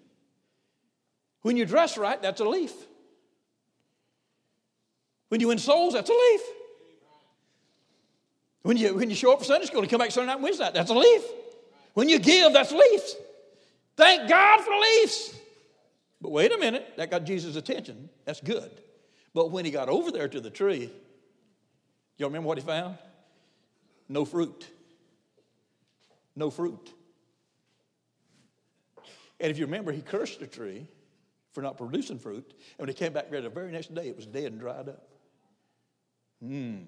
When 1.43 1.57
you 1.57 1.65
dress 1.65 1.97
right, 1.97 2.21
that's 2.21 2.41
a 2.41 2.45
leaf. 2.45 2.73
When 5.29 5.41
you 5.41 5.49
win 5.49 5.59
souls, 5.59 5.95
that's 5.95 6.11
a 6.11 6.13
leaf. 6.13 6.41
When 8.65 8.79
you, 8.79 8.95
when 8.95 9.11
you 9.11 9.15
show 9.15 9.31
up 9.31 9.41
for 9.41 9.45
Sunday 9.45 9.67
school 9.67 9.83
and 9.83 9.91
come 9.91 9.99
back 9.99 10.11
Sunday 10.11 10.29
night 10.29 10.37
and 10.37 10.43
Wednesday 10.43 10.65
night, 10.65 10.73
that's 10.73 10.91
a 10.91 10.95
leaf. 10.95 11.23
When 11.93 12.09
you 12.09 12.19
give, 12.19 12.55
that's 12.55 12.73
leaves. 12.73 13.15
Thank 13.95 14.27
God 14.27 14.61
for 14.63 14.73
leaves. 14.73 15.35
But 16.23 16.33
wait 16.33 16.51
a 16.51 16.57
minute, 16.57 16.95
that 16.97 17.11
got 17.11 17.25
Jesus' 17.25 17.57
attention. 17.57 18.09
That's 18.25 18.41
good. 18.41 18.71
But 19.35 19.51
when 19.51 19.67
he 19.67 19.71
got 19.71 19.91
over 19.91 20.11
there 20.11 20.29
to 20.29 20.41
the 20.41 20.49
tree, 20.49 20.91
y'all 22.17 22.31
remember 22.31 22.49
what 22.49 22.57
he 22.57 22.65
found? 22.65 22.97
No 24.09 24.25
fruit. 24.25 24.67
No 26.35 26.49
fruit. 26.49 26.91
And 29.39 29.51
if 29.51 29.59
you 29.59 29.67
remember, 29.67 29.93
he 29.93 30.01
cursed 30.01 30.41
the 30.41 30.47
tree 30.47 30.87
for 31.53 31.61
not 31.61 31.77
producing 31.77 32.19
fruit. 32.19 32.47
And 32.79 32.79
when 32.79 32.89
he 32.89 32.95
came 32.95 33.13
back 33.13 33.31
there 33.31 33.43
the 33.43 33.51
very 33.51 33.71
next 33.71 33.95
day, 33.95 34.09
it 34.09 34.17
was 34.17 34.25
dead 34.25 34.53
and 34.53 34.59
dried 34.59 34.89
up. 34.89 35.07
Hmm. 36.43 36.79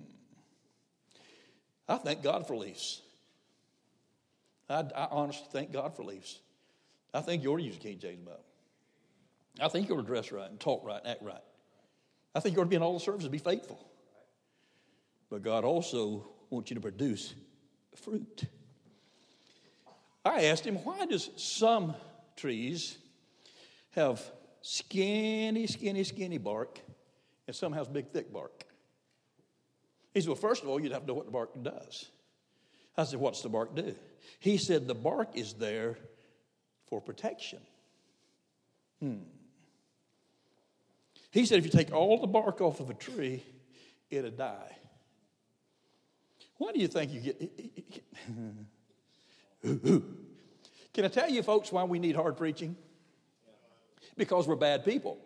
I 1.89 1.97
thank 1.97 2.23
God 2.23 2.47
for 2.47 2.57
leaves. 2.57 3.03
I, 4.69 4.85
I, 4.95 5.09
honestly 5.11 5.47
thank 5.53 5.73
God 5.73 5.95
for 5.95 6.03
leaves. 6.03 6.41
I 7.15 7.21
think 7.21 7.43
you 7.43 7.53
ought 7.53 7.59
to 7.59 7.63
use 7.63 7.77
King 7.77 7.99
James 7.99 8.25
Bible. 8.25 8.41
I 9.61 9.69
think 9.69 9.89
you 9.89 9.95
ought 9.95 10.01
to 10.01 10.07
dress 10.07 10.33
right 10.33 10.51
and 10.51 10.59
talk 10.59 10.85
right 10.85 11.01
and 11.01 11.13
act 11.13 11.23
right. 11.23 11.43
I 12.35 12.41
think 12.41 12.57
you 12.57 12.61
ought 12.61 12.65
to 12.65 12.71
be 12.71 12.77
in 12.77 12.83
all 12.83 12.95
the 12.95 13.01
services 13.01 13.25
and 13.25 13.33
be 13.33 13.39
faithful. 13.39 13.79
But 15.31 15.43
God 15.43 15.65
also 15.65 16.29
wants 16.51 16.71
you 16.71 16.75
to 16.75 16.81
produce 16.81 17.35
fruit. 17.95 18.45
I 20.25 20.45
asked 20.47 20.67
him, 20.67 20.77
why 20.77 21.07
does 21.07 21.31
some 21.37 21.95
trees 22.37 22.99
have 23.97 24.23
skinny, 24.61 25.67
skinny, 25.67 26.05
skinny 26.05 26.39
bark, 26.39 26.81
and 27.47 27.57
some 27.57 27.73
has 27.73 27.89
big, 27.89 28.11
thick 28.11 28.33
bark. 28.33 28.65
He 30.17 30.23
said, 30.23 30.29
Well, 30.29 30.37
first 30.37 30.63
of 30.63 30.71
all, 30.71 30.81
you'd 30.81 30.93
have 30.93 31.03
to 31.03 31.09
know 31.09 31.13
what 31.13 31.27
the 31.27 31.31
bark 31.31 31.51
does. 31.63 32.07
I 32.97 33.05
said, 33.05 33.21
What's 33.21 33.43
the 33.43 33.51
bark 33.51 33.77
do? 33.77 33.95
He 34.41 34.57
said, 34.57 34.89
The 34.89 34.95
bark 34.95 35.37
is 35.37 35.53
there 35.53 35.99
for 36.87 37.03
protection. 37.03 37.59
Hmm. 38.99 39.19
He 41.33 41.45
said, 41.45 41.59
If 41.59 41.67
you 41.67 41.71
take 41.71 41.93
all 41.93 42.19
the 42.19 42.27
bark 42.27 42.63
off 42.63 42.81
of 42.81 42.89
a 42.89 42.95
tree, 42.95 43.45
it'll 44.09 44.31
die. 44.31 44.75
Why 46.57 46.73
do 46.73 46.81
you 46.81 46.89
think 46.89 47.13
you 47.13 47.21
get. 47.21 47.39
Can 50.95 51.05
I 51.05 51.09
tell 51.09 51.29
you, 51.29 51.43
folks, 51.43 51.71
why 51.71 51.85
we 51.85 51.99
need 51.99 52.17
hard 52.17 52.39
preaching? 52.39 52.75
because 54.17 54.49
we're 54.49 54.57
bad 54.57 54.83
people. 54.83 55.19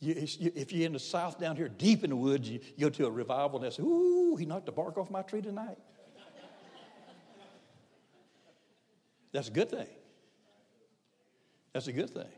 You, 0.00 0.14
if 0.16 0.72
you're 0.72 0.86
in 0.86 0.94
the 0.94 0.98
south 0.98 1.38
down 1.38 1.56
here, 1.56 1.68
deep 1.68 2.04
in 2.04 2.10
the 2.10 2.16
woods, 2.16 2.48
you, 2.48 2.60
you 2.76 2.86
go 2.86 2.88
to 2.88 3.06
a 3.06 3.10
revival 3.10 3.58
and 3.58 3.66
they 3.66 3.74
say, 3.74 3.82
Ooh, 3.82 4.34
he 4.36 4.46
knocked 4.46 4.66
the 4.66 4.72
bark 4.72 4.96
off 4.96 5.10
my 5.10 5.20
tree 5.20 5.42
tonight. 5.42 5.76
That's 9.32 9.48
a 9.48 9.52
good 9.52 9.70
thing. 9.70 9.86
That's 11.72 11.86
a 11.86 11.92
good 11.92 12.10
thing. 12.10 12.32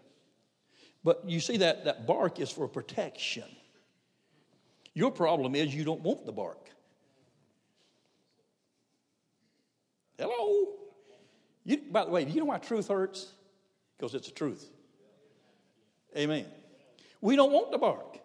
But 1.05 1.23
you 1.27 1.41
see, 1.41 1.59
that, 1.59 1.85
that 1.85 2.07
bark 2.07 2.39
is 2.41 2.51
for 2.51 2.69
protection. 2.69 3.45
Your 4.95 5.11
problem 5.11 5.55
is 5.55 5.75
you 5.75 5.85
don't 5.85 6.03
want 6.03 6.27
the 6.27 6.33
bark. 6.33 6.69
Hello? 10.19 10.75
You, 11.65 11.79
by 11.91 12.05
the 12.05 12.11
way, 12.11 12.25
do 12.25 12.33
you 12.33 12.41
know 12.41 12.47
why 12.47 12.59
truth 12.59 12.89
hurts? 12.89 13.33
Because 13.97 14.15
it's 14.15 14.29
the 14.29 14.35
truth. 14.35 14.69
Amen. 16.17 16.47
We 17.23 17.37
don't 17.37 17.53
want 17.53 17.71
the 17.71 17.79
bark. 17.79 18.19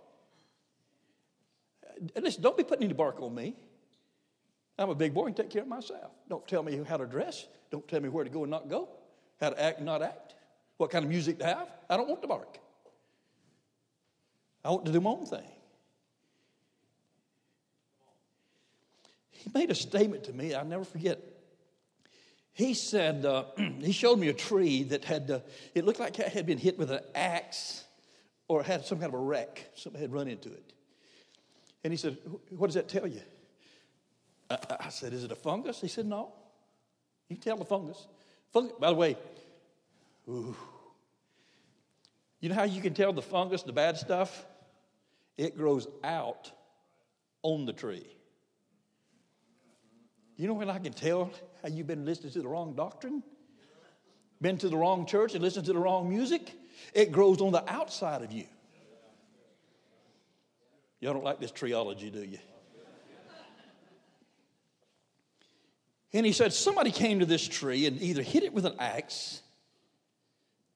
Listen, 2.16 2.42
don't 2.42 2.58
be 2.58 2.64
putting 2.64 2.84
any 2.84 2.94
bark 2.94 3.22
on 3.22 3.34
me. 3.34 3.56
I'm 4.78 4.90
a 4.90 4.96
big 4.96 5.14
boy 5.14 5.28
and 5.28 5.36
take 5.36 5.50
care 5.50 5.62
of 5.62 5.68
myself. 5.68 6.12
Don't 6.30 6.46
tell 6.46 6.62
me 6.62 6.80
how 6.86 6.98
to 6.98 7.06
dress. 7.06 7.48
Don't 7.72 7.88
tell 7.88 8.02
me 8.02 8.10
where 8.10 8.26
to 8.26 8.30
go 8.30 8.44
and 8.44 8.52
not 8.52 8.70
go, 8.70 8.90
how 9.40 9.52
to 9.52 9.64
act 9.64 9.78
and 9.78 9.86
not 9.86 10.02
act, 10.02 10.36
what 10.76 10.92
kind 10.92 11.06
of 11.06 11.10
music 11.10 11.40
to 11.40 11.46
have. 11.46 11.70
I 11.90 11.96
don't 11.96 12.10
want 12.10 12.22
the 12.22 12.28
bark. 12.28 12.60
I 14.66 14.70
want 14.72 14.86
to 14.86 14.92
do 14.92 15.00
my 15.00 15.12
own 15.12 15.26
thing. 15.26 15.48
He 19.32 19.50
made 19.54 19.72
a 19.72 19.76
statement 19.76 20.26
to 20.26 20.34
me, 20.34 20.54
I'll 20.54 20.66
never 20.66 20.84
forget 20.84 21.20
he 22.58 22.74
said, 22.74 23.24
uh, 23.24 23.44
he 23.82 23.92
showed 23.92 24.18
me 24.18 24.30
a 24.30 24.34
tree 24.34 24.82
that 24.86 25.06
had, 25.06 25.30
uh, 25.30 25.40
it 25.76 25.86
looked 25.86 26.00
like 26.00 26.18
it 26.18 26.30
had 26.30 26.48
been 26.48 26.58
hit 26.58 26.80
with 26.80 26.90
an 26.90 27.02
axe 27.14 27.84
or 28.48 28.64
had 28.64 28.86
some 28.86 29.00
kind 29.00 29.14
of 29.14 29.20
a 29.20 29.24
wreck. 29.24 29.72
Somebody 29.76 30.04
had 30.04 30.14
run 30.14 30.28
into 30.28 30.50
it. 30.50 30.74
And 31.84 31.94
he 31.94 31.98
said, 31.98 32.18
What 32.50 32.68
does 32.68 32.76
that 32.76 32.88
tell 32.88 33.08
you? 33.08 33.22
I, 34.50 34.90
said, 34.90 35.14
Is 35.14 35.24
it 35.24 35.32
a 35.32 35.36
fungus? 35.36 35.82
He 35.82 35.88
said, 35.88 36.06
No. 36.06 36.34
You 37.30 37.36
can 37.36 37.44
tell 37.44 37.58
the 37.58 37.66
fungus. 37.66 38.08
fungus 38.54 38.74
by 38.80 38.90
the 38.90 38.96
way, 38.96 39.18
ooh, 40.30 40.56
you 42.40 42.50
know 42.50 42.56
how 42.56 42.64
you 42.64 42.82
can 42.82 42.94
tell 42.94 43.14
the 43.14 43.22
fungus, 43.22 43.64
the 43.64 43.74
bad 43.74 43.98
stuff? 43.98 44.46
It 45.38 45.58
grows 45.58 45.88
out 46.04 46.52
on 47.44 47.66
the 47.66 47.74
tree. 47.74 48.06
You 50.36 50.48
know 50.48 50.54
when 50.54 50.70
I 50.70 50.78
can 50.80 50.94
tell 50.94 51.32
how 51.62 51.70
you've 51.70 51.88
been 51.88 52.06
listening 52.06 52.32
to 52.34 52.42
the 52.42 52.48
wrong 52.48 52.76
doctrine? 52.76 53.24
Been 54.40 54.58
to 54.60 54.70
the 54.70 54.78
wrong 54.78 55.08
church 55.08 55.34
and 55.34 55.44
listened 55.44 55.66
to 55.66 55.74
the 55.74 55.80
wrong 55.80 56.10
music? 56.10 56.52
It 56.94 57.12
grows 57.12 57.42
on 57.42 57.52
the 57.52 57.64
outside 57.72 58.22
of 58.22 58.32
you. 58.32 58.46
Y'all 61.00 61.14
don't 61.14 61.24
like 61.24 61.40
this 61.40 61.52
treeology, 61.52 62.12
do 62.12 62.24
you? 62.24 62.40
And 66.14 66.26
he 66.26 66.32
said, 66.32 66.54
somebody 66.54 66.92
came 66.92 67.20
to 67.20 67.26
this 67.26 67.48
tree 67.48 67.86
and 67.86 68.02
either 68.02 68.22
hit 68.22 68.44
it 68.44 68.54
with 68.54 68.66
an 68.66 68.76
axe 68.80 69.42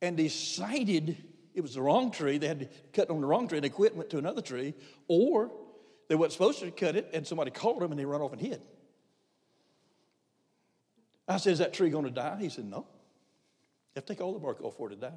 and 0.01 0.17
decided 0.17 1.17
it 1.53 1.61
was 1.61 1.75
the 1.75 1.81
wrong 1.81 2.11
tree. 2.11 2.37
They 2.37 2.47
had 2.47 2.59
to 2.59 2.67
cut 2.93 3.09
on 3.09 3.21
the 3.21 3.27
wrong 3.27 3.47
tree 3.47 3.57
and 3.57 3.65
they 3.65 3.69
quit 3.69 3.93
and 3.93 3.99
went 3.99 4.09
to 4.11 4.17
another 4.17 4.41
tree. 4.41 4.73
Or 5.07 5.51
they 6.09 6.15
weren't 6.15 6.33
supposed 6.33 6.59
to 6.59 6.69
cut 6.71 6.95
it 6.95 7.09
and 7.13 7.25
somebody 7.25 7.51
called 7.51 7.81
them 7.81 7.91
and 7.91 7.99
they 7.99 8.05
run 8.05 8.21
off 8.21 8.33
and 8.33 8.41
hid. 8.41 8.61
I 11.27 11.37
said, 11.37 11.53
Is 11.53 11.59
that 11.59 11.73
tree 11.73 11.89
going 11.89 12.05
to 12.05 12.11
die? 12.11 12.37
He 12.39 12.49
said, 12.49 12.65
No. 12.65 12.79
You 12.79 12.85
have 13.95 14.05
to 14.05 14.13
take 14.13 14.21
all 14.21 14.33
the 14.33 14.39
bark 14.39 14.61
off 14.61 14.75
for 14.75 14.91
it 14.91 14.95
to 14.95 15.01
die. 15.01 15.11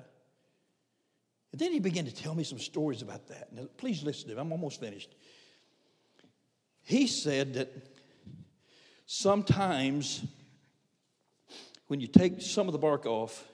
And 1.54 1.60
then 1.60 1.70
he 1.70 1.78
began 1.78 2.04
to 2.04 2.12
tell 2.12 2.34
me 2.34 2.42
some 2.42 2.58
stories 2.58 3.00
about 3.00 3.28
that. 3.28 3.52
Now, 3.52 3.68
please 3.76 4.02
listen 4.02 4.26
to 4.26 4.32
him. 4.32 4.40
I'm 4.40 4.50
almost 4.50 4.80
finished. 4.80 5.14
He 6.82 7.06
said 7.06 7.54
that 7.54 7.72
sometimes 9.06 10.26
when 11.86 12.00
you 12.00 12.08
take 12.08 12.42
some 12.42 12.66
of 12.66 12.72
the 12.72 12.78
bark 12.80 13.06
off, 13.06 13.46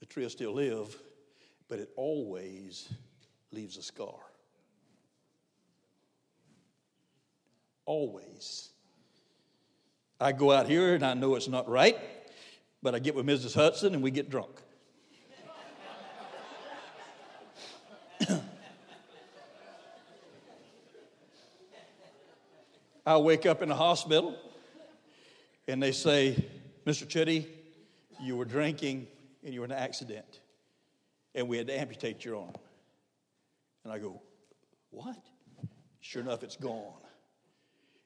the 0.00 0.04
tree 0.04 0.24
will 0.24 0.28
still 0.28 0.52
live, 0.52 0.94
but 1.66 1.78
it 1.78 1.88
always 1.96 2.92
leaves 3.50 3.78
a 3.78 3.82
scar. 3.82 4.20
Always. 7.86 8.68
I 10.20 10.32
go 10.32 10.52
out 10.52 10.68
here 10.68 10.94
and 10.94 11.06
I 11.06 11.14
know 11.14 11.36
it's 11.36 11.48
not 11.48 11.70
right, 11.70 11.96
but 12.82 12.94
I 12.94 12.98
get 12.98 13.14
with 13.14 13.24
Mrs. 13.24 13.54
Hudson 13.54 13.94
and 13.94 14.02
we 14.02 14.10
get 14.10 14.28
drunk. 14.28 14.61
I 23.04 23.18
wake 23.18 23.46
up 23.46 23.62
in 23.62 23.68
the 23.68 23.74
hospital 23.74 24.36
and 25.66 25.82
they 25.82 25.92
say, 25.92 26.44
Mr. 26.86 27.08
Chitty, 27.08 27.48
you 28.20 28.36
were 28.36 28.44
drinking 28.44 29.08
and 29.44 29.52
you 29.52 29.60
were 29.60 29.66
in 29.66 29.72
an 29.72 29.78
accident 29.78 30.40
and 31.34 31.48
we 31.48 31.56
had 31.56 31.66
to 31.66 31.78
amputate 31.78 32.24
your 32.24 32.36
arm. 32.36 32.54
And 33.84 33.92
I 33.92 33.98
go, 33.98 34.20
What? 34.90 35.16
Sure 36.00 36.22
enough, 36.22 36.42
it's 36.42 36.56
gone. 36.56 36.94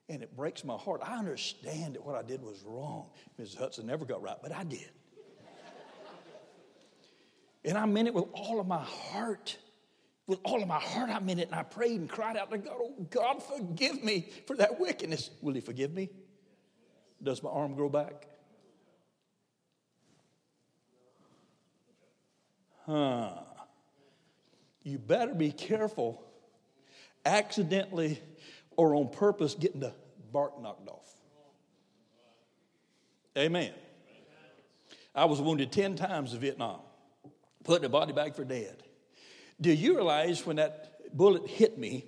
And 0.09 0.23
it 0.23 0.37
breaks 0.37 0.65
my 0.65 0.77
heart. 0.77 1.01
I 1.05 1.19
understand 1.19 1.95
that 1.95 2.05
what 2.05 2.15
I 2.15 2.23
did 2.23 2.43
was 2.43 2.63
wrong. 2.65 3.11
Mrs. 3.41 3.57
Hudson 3.57 3.87
never 3.87 4.05
got 4.05 4.23
right, 4.23 4.37
but 4.41 4.53
I 4.53 4.65
did. 4.65 4.91
and 7.65 7.77
I 7.77 7.85
meant 7.87 8.07
it 8.07 8.15
with 8.15 8.27
all 8.33 8.61
of 8.61 8.67
my 8.67 8.83
heart. 8.83 9.59
With 10.27 10.41
all 10.43 10.61
of 10.61 10.67
my 10.67 10.81
heart, 10.81 11.11
I 11.11 11.21
meant 11.21 11.41
it. 11.41 11.49
And 11.49 11.55
I 11.55 11.63
prayed 11.63 12.01
and 12.01 12.09
cried 12.09 12.37
out 12.37 12.51
to 12.51 12.59
God, 12.59 12.75
Oh, 12.77 12.95
God, 13.11 13.43
forgive 13.43 14.03
me 14.03 14.29
for 14.47 14.57
that 14.57 14.81
wickedness. 14.81 15.31
Will 15.41 15.55
He 15.55 15.61
forgive 15.61 15.93
me? 15.93 16.11
Does 17.23 17.43
my 17.43 17.51
arm 17.51 17.75
grow 17.75 17.89
back? 17.89 18.27
Huh. 22.87 23.31
You 24.83 24.99
better 24.99 25.35
be 25.35 25.51
careful 25.51 26.23
accidentally 27.25 28.21
or 28.77 28.95
on 28.95 29.09
purpose 29.09 29.55
getting 29.55 29.81
the 29.81 29.93
bark 30.33 30.61
knocked 30.63 30.89
off. 30.89 31.11
Amen. 33.37 33.73
I 35.15 35.25
was 35.25 35.41
wounded 35.41 35.73
10 35.73 35.97
times 35.97 36.35
in 36.35 36.41
Vietnam, 36.41 36.81
put 37.65 37.81
in 37.81 37.87
a 37.87 37.89
body 37.89 38.13
bag 38.13 38.35
for 38.35 38.45
dead. 38.45 38.83
Do 39.61 39.73
you 39.73 39.95
realize 39.95 40.45
when 40.45 40.57
that 40.57 41.17
bullet 41.17 41.47
hit 41.47 41.79
me, 41.79 42.05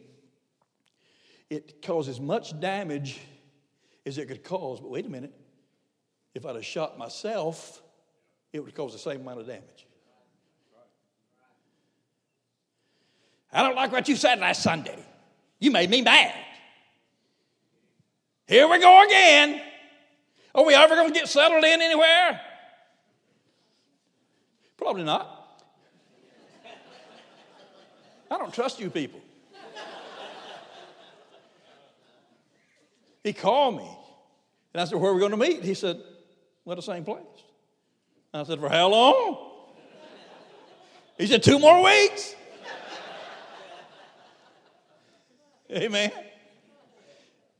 it 1.48 1.80
caused 1.82 2.08
as 2.08 2.20
much 2.20 2.58
damage 2.60 3.18
as 4.04 4.18
it 4.18 4.26
could 4.26 4.44
cause? 4.44 4.80
But 4.80 4.90
wait 4.90 5.06
a 5.06 5.08
minute, 5.08 5.32
if 6.34 6.44
I'd 6.44 6.54
have 6.54 6.64
shot 6.64 6.98
myself, 6.98 7.82
it 8.52 8.60
would 8.60 8.74
cause 8.74 8.92
the 8.92 8.98
same 8.98 9.20
amount 9.22 9.40
of 9.40 9.46
damage. 9.46 9.86
I 13.50 13.62
don't 13.62 13.76
like 13.76 13.92
what 13.92 14.08
you 14.08 14.16
said 14.16 14.40
last 14.40 14.62
Sunday. 14.62 14.98
You 15.58 15.70
made 15.70 15.88
me 15.88 16.02
mad. 16.02 16.34
Here 18.46 18.68
we 18.68 18.78
go 18.78 19.04
again. 19.04 19.62
Are 20.54 20.64
we 20.64 20.74
ever 20.74 20.94
going 20.94 21.08
to 21.08 21.14
get 21.14 21.28
settled 21.28 21.64
in 21.64 21.82
anywhere? 21.82 22.40
Probably 24.76 25.04
not. 25.04 25.37
I 28.30 28.38
don't 28.38 28.52
trust 28.52 28.80
you 28.80 28.90
people. 28.90 29.20
He 33.24 33.32
called 33.32 33.76
me. 33.76 33.88
And 34.72 34.80
I 34.80 34.84
said, 34.84 34.98
Where 34.98 35.10
are 35.10 35.14
we 35.14 35.20
going 35.20 35.32
to 35.32 35.36
meet? 35.36 35.62
He 35.62 35.74
said, 35.74 36.00
Well, 36.64 36.76
the 36.76 36.82
same 36.82 37.04
place. 37.04 37.24
I 38.32 38.42
said, 38.44 38.60
For 38.60 38.68
how 38.68 38.88
long? 38.88 39.50
He 41.18 41.26
said, 41.26 41.42
Two 41.42 41.58
more 41.58 41.82
weeks. 41.82 42.34
Amen. 45.70 46.10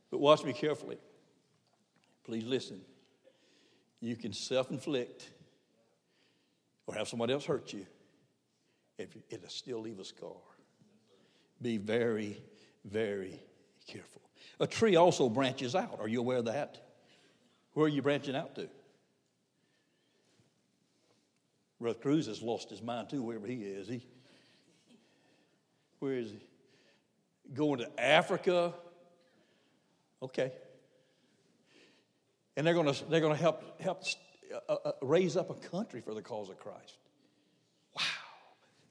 But 0.09 0.19
watch 0.19 0.43
me 0.43 0.53
carefully. 0.53 0.97
Please 2.23 2.45
listen. 2.45 2.81
You 4.01 4.15
can 4.15 4.33
self 4.33 4.71
inflict 4.71 5.29
or 6.87 6.95
have 6.95 7.07
somebody 7.07 7.33
else 7.33 7.45
hurt 7.45 7.71
you, 7.73 7.85
if 8.97 9.15
it'll 9.29 9.49
still 9.49 9.81
leave 9.81 9.99
a 9.99 10.05
scar. 10.05 10.31
Be 11.61 11.77
very, 11.77 12.41
very 12.85 13.39
careful. 13.87 14.21
A 14.59 14.67
tree 14.67 14.95
also 14.95 15.29
branches 15.29 15.75
out. 15.75 15.99
Are 15.99 16.07
you 16.07 16.19
aware 16.19 16.37
of 16.37 16.45
that? 16.45 16.77
Where 17.73 17.85
are 17.85 17.89
you 17.89 18.01
branching 18.01 18.35
out 18.35 18.55
to? 18.55 18.69
Brother 21.79 21.99
Cruz 21.99 22.27
has 22.27 22.41
lost 22.41 22.69
his 22.69 22.81
mind 22.81 23.09
too, 23.09 23.23
wherever 23.23 23.47
he 23.47 23.55
is. 23.55 23.87
He, 23.87 24.05
where 25.99 26.13
is 26.13 26.31
he? 26.31 26.41
Going 27.53 27.79
to 27.79 27.89
Africa, 27.99 28.73
Okay. 30.21 30.51
And 32.57 32.67
they're 32.67 32.73
going 32.73 32.93
to, 32.93 33.05
they're 33.09 33.21
going 33.21 33.35
to 33.35 33.41
help, 33.41 33.81
help 33.81 34.03
uh, 34.67 34.73
uh, 34.73 34.91
raise 35.01 35.37
up 35.37 35.49
a 35.49 35.53
country 35.69 36.01
for 36.01 36.13
the 36.13 36.21
cause 36.21 36.49
of 36.49 36.59
Christ. 36.59 36.97
Wow. 37.95 38.03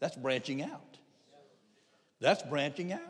That's 0.00 0.16
branching 0.16 0.62
out. 0.62 0.97
That's 2.20 2.42
branching 2.42 2.92
out. 2.92 3.00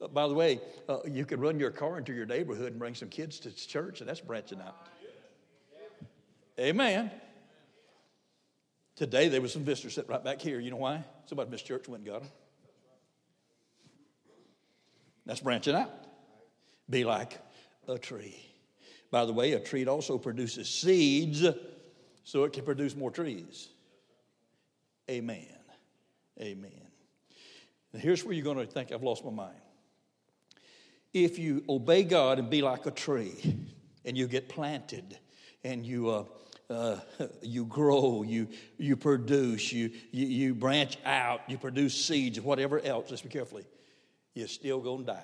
Uh, 0.00 0.08
by 0.08 0.28
the 0.28 0.34
way, 0.34 0.60
uh, 0.88 0.98
you 1.08 1.24
could 1.24 1.40
run 1.40 1.58
your 1.58 1.70
car 1.70 1.98
into 1.98 2.12
your 2.12 2.26
neighborhood 2.26 2.72
and 2.72 2.78
bring 2.78 2.94
some 2.94 3.08
kids 3.08 3.38
to 3.40 3.54
church, 3.54 4.00
and 4.00 4.08
that's 4.08 4.20
branching 4.20 4.60
out. 4.60 4.76
Amen. 6.58 7.10
Today 8.94 9.28
there 9.28 9.40
was 9.40 9.52
some 9.52 9.64
visitors 9.64 9.94
sitting 9.94 10.10
right 10.10 10.22
back 10.22 10.40
here. 10.40 10.60
You 10.60 10.70
know 10.70 10.76
why? 10.76 11.02
Somebody 11.26 11.50
missed 11.50 11.66
church 11.66 11.88
went 11.88 12.04
and 12.04 12.12
got 12.12 12.20
them. 12.20 12.30
That's 15.24 15.40
branching 15.40 15.74
out. 15.74 15.90
Be 16.90 17.04
like 17.04 17.38
a 17.88 17.98
tree. 17.98 18.36
By 19.10 19.24
the 19.24 19.32
way, 19.32 19.52
a 19.52 19.60
tree 19.60 19.86
also 19.86 20.18
produces 20.18 20.68
seeds 20.68 21.46
so 22.24 22.44
it 22.44 22.52
can 22.52 22.64
produce 22.64 22.96
more 22.96 23.10
trees. 23.10 23.68
Amen. 25.10 25.46
Amen. 26.40 26.81
Now 27.92 28.00
here's 28.00 28.24
where 28.24 28.34
you're 28.34 28.44
going 28.44 28.58
to 28.58 28.66
think 28.66 28.92
I've 28.92 29.02
lost 29.02 29.24
my 29.24 29.30
mind. 29.30 29.56
If 31.12 31.38
you 31.38 31.62
obey 31.68 32.04
God 32.04 32.38
and 32.38 32.48
be 32.48 32.62
like 32.62 32.86
a 32.86 32.90
tree, 32.90 33.58
and 34.04 34.16
you 34.16 34.26
get 34.26 34.48
planted, 34.48 35.18
and 35.62 35.84
you 35.86 36.08
uh, 36.10 36.24
uh, 36.70 37.00
you 37.42 37.66
grow, 37.66 38.22
you 38.22 38.48
you 38.78 38.96
produce, 38.96 39.72
you, 39.72 39.90
you 40.10 40.26
you 40.26 40.54
branch 40.54 40.96
out, 41.04 41.42
you 41.48 41.58
produce 41.58 42.04
seeds, 42.04 42.40
whatever 42.40 42.80
else. 42.80 43.10
Listen 43.10 43.28
carefully. 43.28 43.64
You're 44.34 44.48
still 44.48 44.80
going 44.80 45.00
to 45.00 45.12
die. 45.12 45.22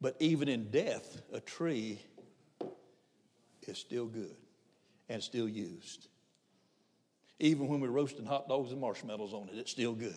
But 0.00 0.16
even 0.20 0.48
in 0.48 0.70
death, 0.70 1.20
a 1.32 1.40
tree 1.40 2.00
is 3.66 3.78
still 3.78 4.06
good 4.06 4.36
and 5.08 5.22
still 5.22 5.48
used. 5.48 6.08
Even 7.38 7.68
when 7.68 7.80
we're 7.80 7.90
roasting 7.90 8.24
hot 8.24 8.48
dogs 8.48 8.72
and 8.72 8.80
marshmallows 8.80 9.34
on 9.34 9.48
it, 9.48 9.58
it's 9.58 9.70
still 9.70 9.92
good. 9.92 10.16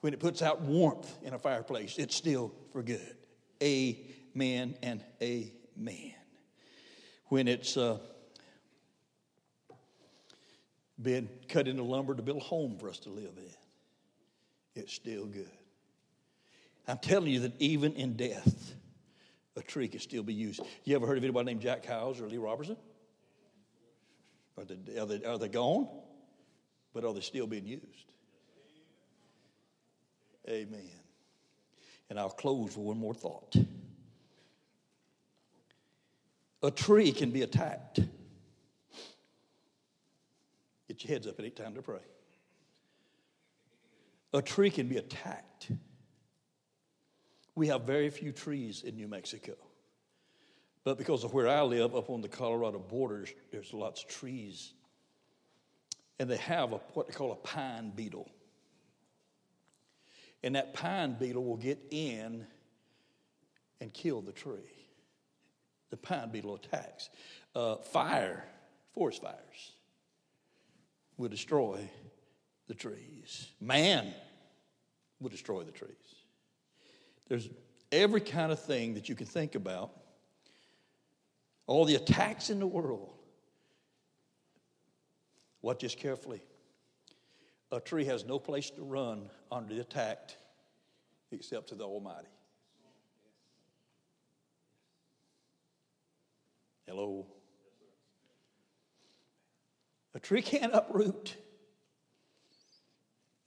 When 0.00 0.12
it 0.12 0.20
puts 0.20 0.42
out 0.42 0.62
warmth 0.62 1.10
in 1.22 1.34
a 1.34 1.38
fireplace, 1.38 1.98
it's 1.98 2.16
still 2.16 2.52
for 2.72 2.82
good. 2.82 3.16
Amen 3.62 4.74
and 4.82 5.02
amen. 5.22 6.14
When 7.26 7.46
it's 7.46 7.76
uh, 7.76 7.98
been 11.00 11.28
cut 11.48 11.68
into 11.68 11.82
lumber 11.82 12.14
to 12.14 12.22
build 12.22 12.38
a 12.38 12.44
home 12.44 12.76
for 12.78 12.88
us 12.88 12.98
to 13.00 13.10
live 13.10 13.32
in, 13.36 13.54
it's 14.74 14.92
still 14.92 15.26
good. 15.26 15.50
I'm 16.88 16.98
telling 16.98 17.30
you 17.30 17.40
that 17.40 17.52
even 17.60 17.92
in 17.94 18.16
death, 18.16 18.74
a 19.56 19.62
tree 19.62 19.86
can 19.86 20.00
still 20.00 20.22
be 20.22 20.34
used. 20.34 20.60
You 20.84 20.96
ever 20.96 21.06
heard 21.06 21.18
of 21.18 21.24
anybody 21.24 21.46
named 21.46 21.60
Jack 21.60 21.84
Hyles 21.86 22.20
or 22.20 22.26
Lee 22.26 22.38
Roberson? 22.38 22.76
Are 24.60 24.64
they, 24.64 24.98
are 24.98 25.06
they, 25.06 25.24
are 25.24 25.38
they 25.38 25.48
gone? 25.48 25.88
But 26.92 27.04
are 27.04 27.14
they 27.14 27.20
still 27.20 27.46
being 27.46 27.66
used? 27.66 28.12
Amen. 30.48 30.90
And 32.10 32.18
I'll 32.18 32.28
close 32.28 32.76
with 32.76 32.86
one 32.86 32.98
more 32.98 33.14
thought. 33.14 33.56
A 36.62 36.70
tree 36.70 37.12
can 37.12 37.30
be 37.30 37.42
attacked. 37.42 38.00
Get 40.88 41.04
your 41.04 41.12
heads 41.12 41.26
up, 41.26 41.38
it 41.38 41.44
ain't 41.44 41.56
time 41.56 41.74
to 41.74 41.82
pray. 41.82 42.00
A 44.34 44.42
tree 44.42 44.70
can 44.70 44.88
be 44.88 44.98
attacked. 44.98 45.70
We 47.54 47.68
have 47.68 47.82
very 47.82 48.10
few 48.10 48.32
trees 48.32 48.82
in 48.82 48.96
New 48.96 49.08
Mexico. 49.08 49.54
But 50.84 50.96
because 50.98 51.24
of 51.24 51.34
where 51.34 51.48
I 51.48 51.62
live, 51.62 51.94
up 51.94 52.08
on 52.08 52.22
the 52.22 52.28
Colorado 52.28 52.78
border, 52.78 53.26
there's 53.50 53.74
lots 53.74 54.02
of 54.02 54.08
trees. 54.08 54.72
And 56.18 56.30
they 56.30 56.38
have 56.38 56.72
a, 56.72 56.80
what 56.94 57.06
they 57.06 57.12
call 57.12 57.32
a 57.32 57.36
pine 57.36 57.92
beetle. 57.94 58.30
And 60.42 60.54
that 60.54 60.72
pine 60.72 61.16
beetle 61.18 61.44
will 61.44 61.56
get 61.56 61.78
in 61.90 62.46
and 63.80 63.92
kill 63.92 64.22
the 64.22 64.32
tree. 64.32 64.86
The 65.90 65.96
pine 65.96 66.30
beetle 66.30 66.54
attacks. 66.54 67.10
Uh, 67.54 67.76
fire, 67.76 68.44
forest 68.94 69.22
fires, 69.22 69.72
will 71.16 71.28
destroy 71.28 71.88
the 72.68 72.74
trees. 72.74 73.48
Man 73.60 74.14
will 75.20 75.28
destroy 75.28 75.62
the 75.62 75.72
trees. 75.72 75.90
There's 77.28 77.48
every 77.92 78.20
kind 78.20 78.50
of 78.50 78.60
thing 78.60 78.94
that 78.94 79.08
you 79.08 79.14
can 79.14 79.26
think 79.26 79.54
about, 79.54 79.90
all 81.70 81.84
the 81.84 81.94
attacks 81.94 82.50
in 82.50 82.58
the 82.58 82.66
world. 82.66 83.12
Watch 85.62 85.82
this 85.82 85.94
carefully. 85.94 86.42
A 87.70 87.78
tree 87.78 88.04
has 88.06 88.24
no 88.24 88.40
place 88.40 88.70
to 88.70 88.82
run 88.82 89.30
under 89.52 89.72
the 89.72 89.80
attack 89.80 90.30
except 91.30 91.68
to 91.68 91.76
the 91.76 91.84
Almighty. 91.84 92.26
Hello. 96.88 97.24
A 100.14 100.18
tree 100.18 100.42
can't 100.42 100.74
uproot 100.74 101.36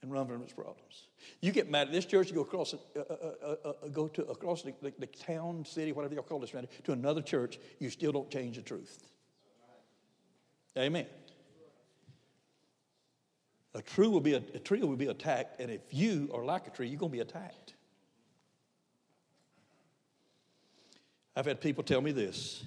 and 0.04 0.12
run 0.12 0.26
from 0.26 0.42
its 0.42 0.52
problems. 0.52 1.08
You 1.40 1.50
get 1.50 1.70
mad 1.70 1.88
at 1.88 1.92
this 1.92 2.04
church, 2.04 2.28
you 2.28 2.34
go 2.34 2.42
across, 2.42 2.74
uh, 2.74 2.78
uh, 2.96 3.00
uh, 3.00 3.56
uh, 3.64 3.68
uh 3.68 3.88
go 3.88 4.06
to 4.08 4.24
across 4.26 4.62
the, 4.62 4.74
the, 4.82 4.92
the, 4.98 5.06
town, 5.06 5.64
city, 5.64 5.92
whatever 5.92 6.14
y'all 6.14 6.22
call 6.22 6.38
this, 6.38 6.54
around, 6.54 6.68
to 6.84 6.92
another 6.92 7.22
church, 7.22 7.58
you 7.80 7.90
still 7.90 8.12
don't 8.12 8.30
change 8.30 8.56
the 8.56 8.62
truth. 8.62 9.02
Amen. 10.78 11.06
A 13.74 13.82
tree 13.82 14.06
will 14.06 14.20
be 14.20 14.34
a, 14.34 14.42
a 14.54 14.58
tree 14.58 14.82
will 14.82 14.96
be 14.96 15.06
attacked, 15.06 15.60
and 15.60 15.70
if 15.70 15.80
you 15.90 16.30
are 16.32 16.44
like 16.44 16.66
a 16.66 16.70
tree, 16.70 16.86
you're 16.86 16.98
going 16.98 17.10
to 17.10 17.16
be 17.16 17.22
attacked. 17.22 17.74
I've 21.34 21.46
had 21.46 21.60
people 21.60 21.82
tell 21.82 22.00
me 22.00 22.12
this, 22.12 22.64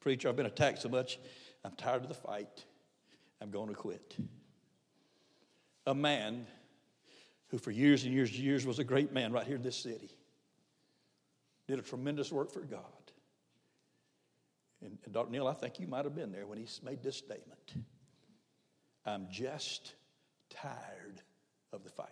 preacher. 0.00 0.28
I've 0.28 0.36
been 0.36 0.46
attacked 0.46 0.82
so 0.82 0.90
much, 0.90 1.18
I'm 1.64 1.72
tired 1.76 2.02
of 2.02 2.08
the 2.08 2.14
fight. 2.14 2.64
I'm 3.40 3.50
going 3.50 3.68
to 3.68 3.74
quit. 3.74 4.16
A 5.86 5.94
man 5.94 6.46
who, 7.50 7.58
for 7.58 7.70
years 7.70 8.04
and 8.04 8.12
years 8.12 8.30
and 8.30 8.38
years, 8.38 8.66
was 8.66 8.78
a 8.78 8.84
great 8.84 9.12
man 9.12 9.32
right 9.32 9.46
here 9.46 9.56
in 9.56 9.62
this 9.62 9.76
city, 9.76 10.10
did 11.66 11.78
a 11.78 11.82
tremendous 11.82 12.32
work 12.32 12.50
for 12.52 12.60
God. 12.60 12.80
And, 14.82 14.98
and 15.04 15.12
Dr. 15.12 15.30
Neil, 15.30 15.46
I 15.46 15.54
think 15.54 15.78
you 15.78 15.86
might 15.86 16.04
have 16.04 16.14
been 16.14 16.32
there 16.32 16.46
when 16.46 16.58
he 16.58 16.66
made 16.84 17.02
this 17.02 17.16
statement 17.16 17.74
I'm 19.06 19.26
just 19.30 19.94
tired 20.50 21.22
of 21.72 21.84
the 21.84 21.90
fight. 21.90 22.08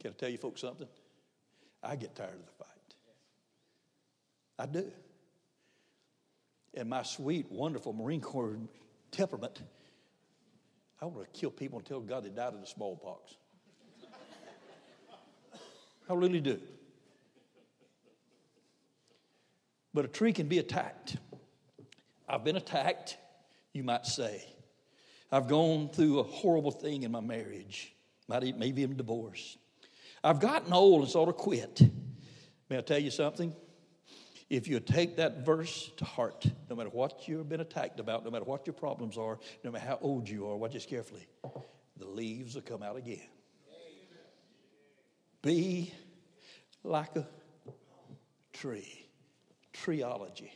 Can 0.00 0.10
I 0.10 0.14
tell 0.14 0.28
you 0.28 0.38
folks 0.38 0.60
something? 0.60 0.88
I 1.82 1.96
get 1.96 2.14
tired 2.14 2.34
of 2.34 2.46
the 2.46 2.64
fight. 2.64 2.68
I 4.58 4.66
do. 4.66 4.90
And 6.74 6.88
my 6.88 7.02
sweet, 7.02 7.50
wonderful 7.50 7.92
Marine 7.92 8.20
Corps 8.20 8.58
temperament, 9.10 9.62
I 11.04 11.06
want 11.06 11.30
to 11.30 11.38
kill 11.38 11.50
people 11.50 11.78
and 11.78 11.86
tell 11.86 12.00
God 12.00 12.24
they 12.24 12.30
died 12.30 12.54
of 12.54 12.62
the 12.62 12.66
smallpox. 12.66 13.34
I 16.08 16.14
really 16.14 16.40
do. 16.40 16.58
But 19.92 20.06
a 20.06 20.08
tree 20.08 20.32
can 20.32 20.48
be 20.48 20.60
attacked. 20.60 21.18
I've 22.26 22.42
been 22.42 22.56
attacked, 22.56 23.18
you 23.74 23.84
might 23.84 24.06
say. 24.06 24.46
I've 25.30 25.46
gone 25.46 25.90
through 25.90 26.20
a 26.20 26.22
horrible 26.22 26.70
thing 26.70 27.02
in 27.02 27.12
my 27.12 27.20
marriage, 27.20 27.94
might 28.26 28.56
maybe 28.56 28.80
even 28.80 28.96
divorce. 28.96 29.58
I've 30.22 30.40
gotten 30.40 30.72
old 30.72 31.02
and 31.02 31.10
sort 31.10 31.28
of 31.28 31.36
quit. 31.36 31.82
May 32.70 32.78
I 32.78 32.80
tell 32.80 32.98
you 32.98 33.10
something? 33.10 33.54
If 34.50 34.68
you 34.68 34.78
take 34.78 35.16
that 35.16 35.44
verse 35.44 35.90
to 35.96 36.04
heart, 36.04 36.46
no 36.68 36.76
matter 36.76 36.90
what 36.90 37.26
you've 37.26 37.48
been 37.48 37.60
attacked 37.60 37.98
about, 37.98 38.24
no 38.24 38.30
matter 38.30 38.44
what 38.44 38.66
your 38.66 38.74
problems 38.74 39.16
are, 39.16 39.38
no 39.62 39.70
matter 39.70 39.86
how 39.86 39.98
old 40.00 40.28
you 40.28 40.46
are, 40.46 40.56
watch 40.56 40.74
this 40.74 40.86
carefully, 40.86 41.26
the 41.96 42.06
leaves 42.06 42.54
will 42.54 42.62
come 42.62 42.82
out 42.82 42.96
again. 42.96 43.26
Be 45.42 45.92
like 46.82 47.16
a 47.16 47.26
tree. 48.52 49.06
Treeology. 49.72 50.50